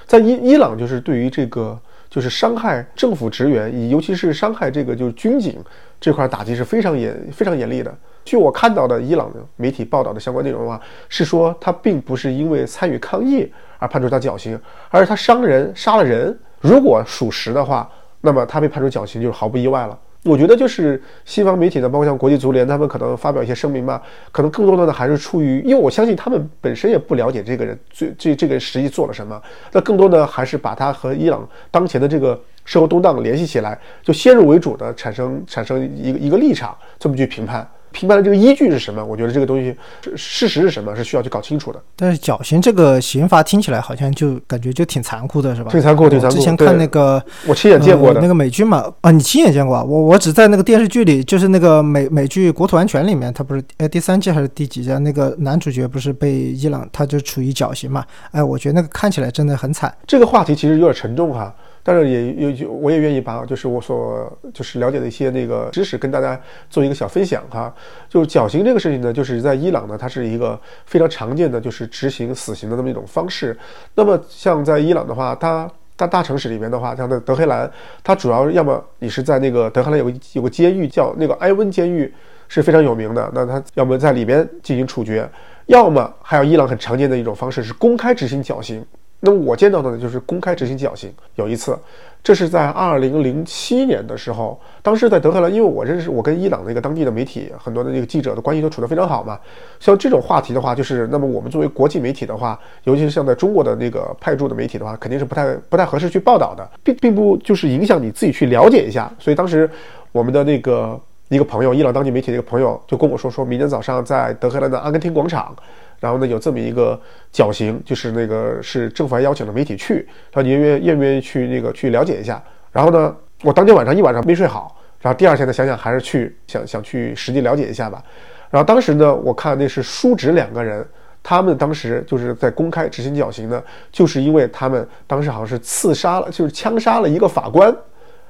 [0.06, 1.76] 在伊伊朗就是对于这个
[2.12, 5.58] 就是伤害政府职员，以尤其是伤害这个就是军警
[6.00, 7.92] 这块打击是非常严非常严厉的。
[8.24, 16.38] 据我看到的伊朗的媒体报道的相关内容的话，是说他并不是因为参与抗议而判处他绞刑，而是他伤人杀了人。
[16.62, 17.90] 如果属实的话，
[18.22, 19.98] 那么他被判处绞刑就是毫不意外了。
[20.24, 24.02] 我觉得就是西方媒体呢，包括像国际足联，他们可能发表一些声明吧，
[24.34, 29.42] 可能更多的呢还是出于，因为我相信他们本身也不了解这个人最这这个人实际做了什么，
[29.72, 37.66] 那更多的还是把他和伊朗当前的这个社会动荡联系起来，就先入为主的产生产生一个一个立场，这么去评判。
[37.92, 39.04] 评判的这个依据是什么？
[39.04, 39.76] 我觉得这个东西
[40.16, 41.82] 事实是什么，是需要去搞清楚的。
[41.96, 45.72] 但是绞刑这个刑罚听起来好像就感觉就挺残酷的，是吧？
[45.72, 46.36] 挺残酷，挺残酷。
[46.36, 49.84] 之前看那个，我亲眼见过的那个美剧嘛，啊，你亲眼见过啊？
[49.84, 54.90] 我我只在那个电视剧里，就是那个美美剧《国土安全》里面，他不是哎第三季还是第几季？
[55.00, 58.06] 那个男主角不是被伊朗，他就处于绞刑嘛？
[58.32, 59.94] 哎，我觉得那个看起来真的很惨。
[60.06, 61.54] 这个话题其实有点沉重哈。
[61.84, 67.74] 但是也有，我也愿意把就是我所就是了解的一些那个知识跟大家做一个小分享哈。
[68.08, 73.58] 就是绞刑这个事情呢，就是在伊朗呢，它是一个非常常见的就是执行死刑的那么一种方式。
[73.96, 77.70] 那么像在伊朗的话，它大大城市里面的话，像在德黑兰，
[78.04, 82.14] 它主要要么你是在那个德黑兰有个有个监狱叫那个埃温监狱
[82.48, 85.30] 是非常有名的，那它要么在里边进行处决，
[85.66, 88.86] 要么还有伊朗很常见的一种方式是公开执行绞刑。
[89.22, 91.12] 那么我见到的呢，就是公开执行绞刑。
[91.36, 91.78] 有一次，
[92.24, 99.38] 这是在二零零七年的时候，当时在德黑兰，因为我认识我跟伊朗那个当地的媒体很多的那个记者的关系都处得非常好嘛。
[99.80, 109.12] 像这种话题的话，就是那么我们作为国际媒体的话，尤其是像在中国的那个派驻的媒体的话，肯定是不太不太合适去报道的，并并不就是影响你自己去了解一下。
[109.20, 109.70] 所以当时
[110.14, 110.98] 我们的那个
[111.28, 115.54] 一个朋友，伊朗当地媒体的一个朋友就跟我说，说明天早上在德黑兰的阿根廷广场。
[116.00, 117.00] 然后呢，有这么一个
[117.32, 122.42] 绞刑，就是那个是政府还邀请了媒体去，说你愿愿愿不愿意去那个去了解一下？
[122.72, 128.02] 然后呢，我当天晚上一晚上没睡好，然后第二天呢，想想还是去想想去实地了解一下吧。
[128.50, 130.86] 然后当时呢，我看那是叔侄两个人，
[131.22, 137.76] 他们当时就是在公开执行绞刑呢，就是因为他们当时好像是刺杀了，就是枪杀了一个法官，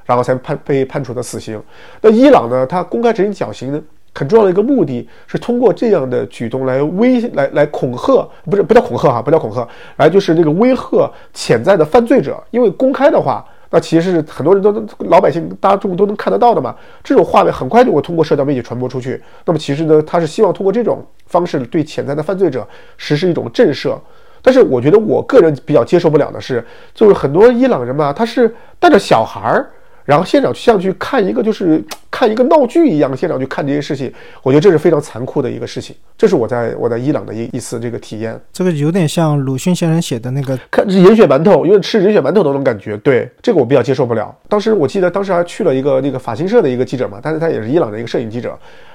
[0.05, 1.61] 然后才判被判处的死刑。
[2.01, 3.81] 那伊朗呢，他公开执行绞刑呢，
[4.19, 9.65] 很重要的一个目的是通过这样的举动来威来来恐吓，不是不叫恐吓哈，不叫恐吓，
[9.95, 13.45] 来就是那个威吓潜在的犯罪者，因为公开的话。
[13.71, 19.21] 那其实是很多人都能老百姓大众都能看得到的嘛，这种画面很快就会通过社交媒体传播出去。
[19.45, 22.67] 那么其实呢，他是希望通过这种方式对潜在的犯罪者
[22.97, 23.95] 实施一种震慑。
[24.41, 26.65] 但是我觉得我个人比较接受不了的是，
[26.95, 29.69] 就是很多伊朗人嘛，他是带着小孩儿。
[30.09, 31.79] 然后现场像去看一个，就是
[32.09, 35.95] 看一个闹剧一样，现场去看这些事情，我觉得这是非常残酷的一个事情。
[36.17, 38.35] 这是我在我在伊朗的一一次这个体验。
[38.51, 42.97] 这个有点像鲁迅先生写的那个，看人血馒头，因为吃人血馒头那种感觉。
[42.97, 44.35] 对，这个我比较接受不了。
[44.47, 48.49] 当时我记得当时还去了一个那个法新社的一个记者嘛，但是他也是伊朗的一个摄影记者，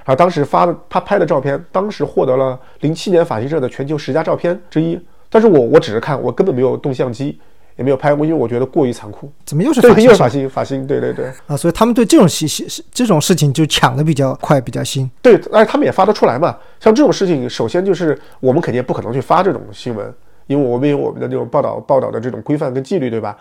[0.04, 4.98] 然后当时发的他拍的照片，当时获得了零七年法新社的全球十佳照片之一。
[5.30, 7.38] 但是我我只是看，我根本没有动相机。
[7.76, 9.30] 也没有拍过，因为我觉得过于残酷。
[9.44, 15.10] 怎么又是对，又是法新法新，对对对啊，所以他们对这种信息这种事情就抢的比较快，比较新。
[15.20, 16.56] 对，而且他们也发得出来嘛。
[16.78, 20.12] 像这种事情，首先就是我们肯定不可能去发这种新闻，
[20.46, 23.36] 因为我们有我们的这种报道报道的这种规范跟纪律，对吧？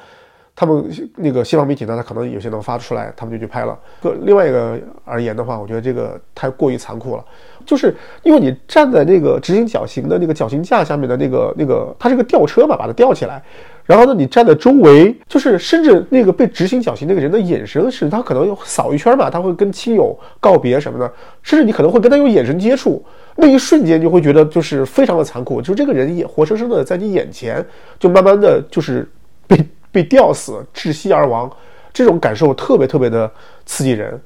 [0.55, 3.75] 他们那个西方媒体呢，他可能有些能发出来，他们就去拍了。
[4.03, 7.25] 个另外一个而言的话，我觉得这个太过于残酷了，
[7.65, 13.41] 就是因为你站在那个执行绞刑的那个绞刑架下面的那个那个，它是个吊车嘛，把它吊起来。
[13.85, 21.11] 然后呢，你站在周围，就是甚至那个被执行绞刑那个人的眼神是，他可能扫一圈嘛，他会跟亲友告别什么的，
[21.41, 23.03] 甚至你可能会跟他有眼神接触，
[23.35, 27.65] 那一瞬间就会觉得就是非常的残酷，就这个人也活生生的在你眼前，
[27.99, 29.05] 就慢慢的就是
[29.47, 29.57] 被
[29.91, 31.51] 被吊死、窒息而亡，
[31.91, 33.29] 这种感受特别特别的
[33.65, 34.19] 刺激人。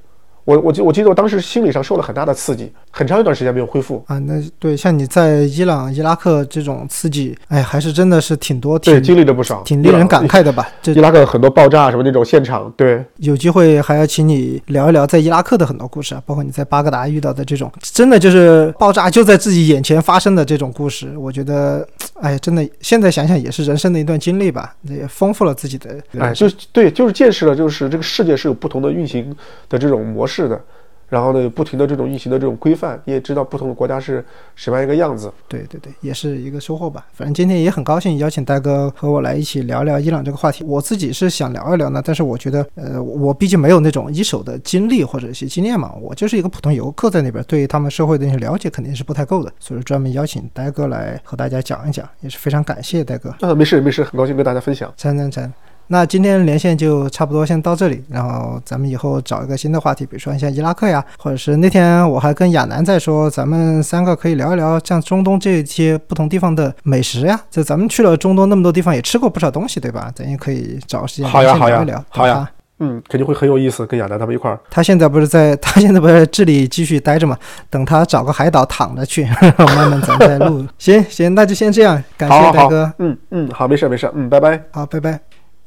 [0.47, 4.17] 我我记我记得我当时心理上受了很大的刺激，很长一段时间没有恢复啊。
[4.19, 10.65] 那对，像你在伊朗、伊拉克这种刺激，哎，还是真的是挺多，对，经历了不少，挺令人感慨的吧？
[10.81, 21.13] 这伊拉克很多爆炸什么那种现场，对，有机会还要请你聊一聊在伊拉克的很多故事啊，包括你在巴格达遇到的这种，真的就是爆炸就在自己眼前发生的这种故事。
[21.17, 21.85] 我觉得，
[22.21, 25.99] 哎，真的现在想想也是人生的一段经历吧，也丰富了自己的。
[26.17, 29.35] 哎，就对，就是见识了，就是这个世界是有不同的运行
[29.67, 30.36] 的这种模式。
[30.37, 30.61] 是的，
[31.09, 34.23] 然后呢，不停的这种运行的这种规范，你也知道不同的国家是
[34.55, 35.33] 什么样一个样子。
[35.47, 37.07] 对对对，也是一个收获吧。
[37.11, 40.63] 反正今天也很高兴邀请戴哥和我来一起聊聊伊朗这个话题。
[40.63, 53.33] 我自己是想聊一聊呢，但是我觉得，呃，我毕竟没有那种一手的经历或者一些经验嘛，我就是一个普通游客在那边，对于他们社会的那些了解肯定是不太够的，所以专门邀请戴哥来和大家讲一讲，也是非常感谢戴哥。
[53.39, 54.93] 啊，没事没事，很高兴跟大家分享。
[54.95, 55.51] 真真真。
[55.87, 67.39] 那今天连线就差不多先到这里，然后咱们以后找一个新的话题，比如说像伊拉克呀，或者是那天我还跟亚楠在说，咱们三个可以聊一聊像中东这些不同地方的美食呀。
[67.49, 70.11] 就咱们去了中东那么多地方，也吃过不少东西，对吧？
[70.13, 72.05] 咱也可以找时间好呀好呀聊一聊。
[72.09, 74.59] 好呀，嗯，肯定会很有意思，跟亚楠他们一块儿。
[74.69, 77.37] 他现在不是在，他现在不是在这里继续待着嘛？
[77.69, 79.23] 等他找个海岛躺着去，
[79.57, 80.65] 慢慢咱再录。
[80.77, 82.91] 行行，那就先这样，感谢戴哥。
[82.99, 84.61] 嗯嗯，好，没事没事，嗯，拜拜。
[84.71, 85.19] 好，拜拜。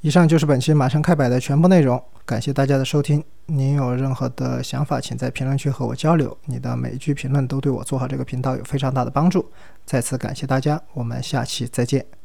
[0.02, 3.22] 以上就是本期马上开摆的全部内容，感谢大家的收听。
[3.44, 6.34] 您有任何的想法，请在评论区和我交流。
[6.46, 9.52] 你的每一句评论都对我做好这个频道有非常大的帮助。
[9.84, 12.19] 再次感谢大家，我们下期再见。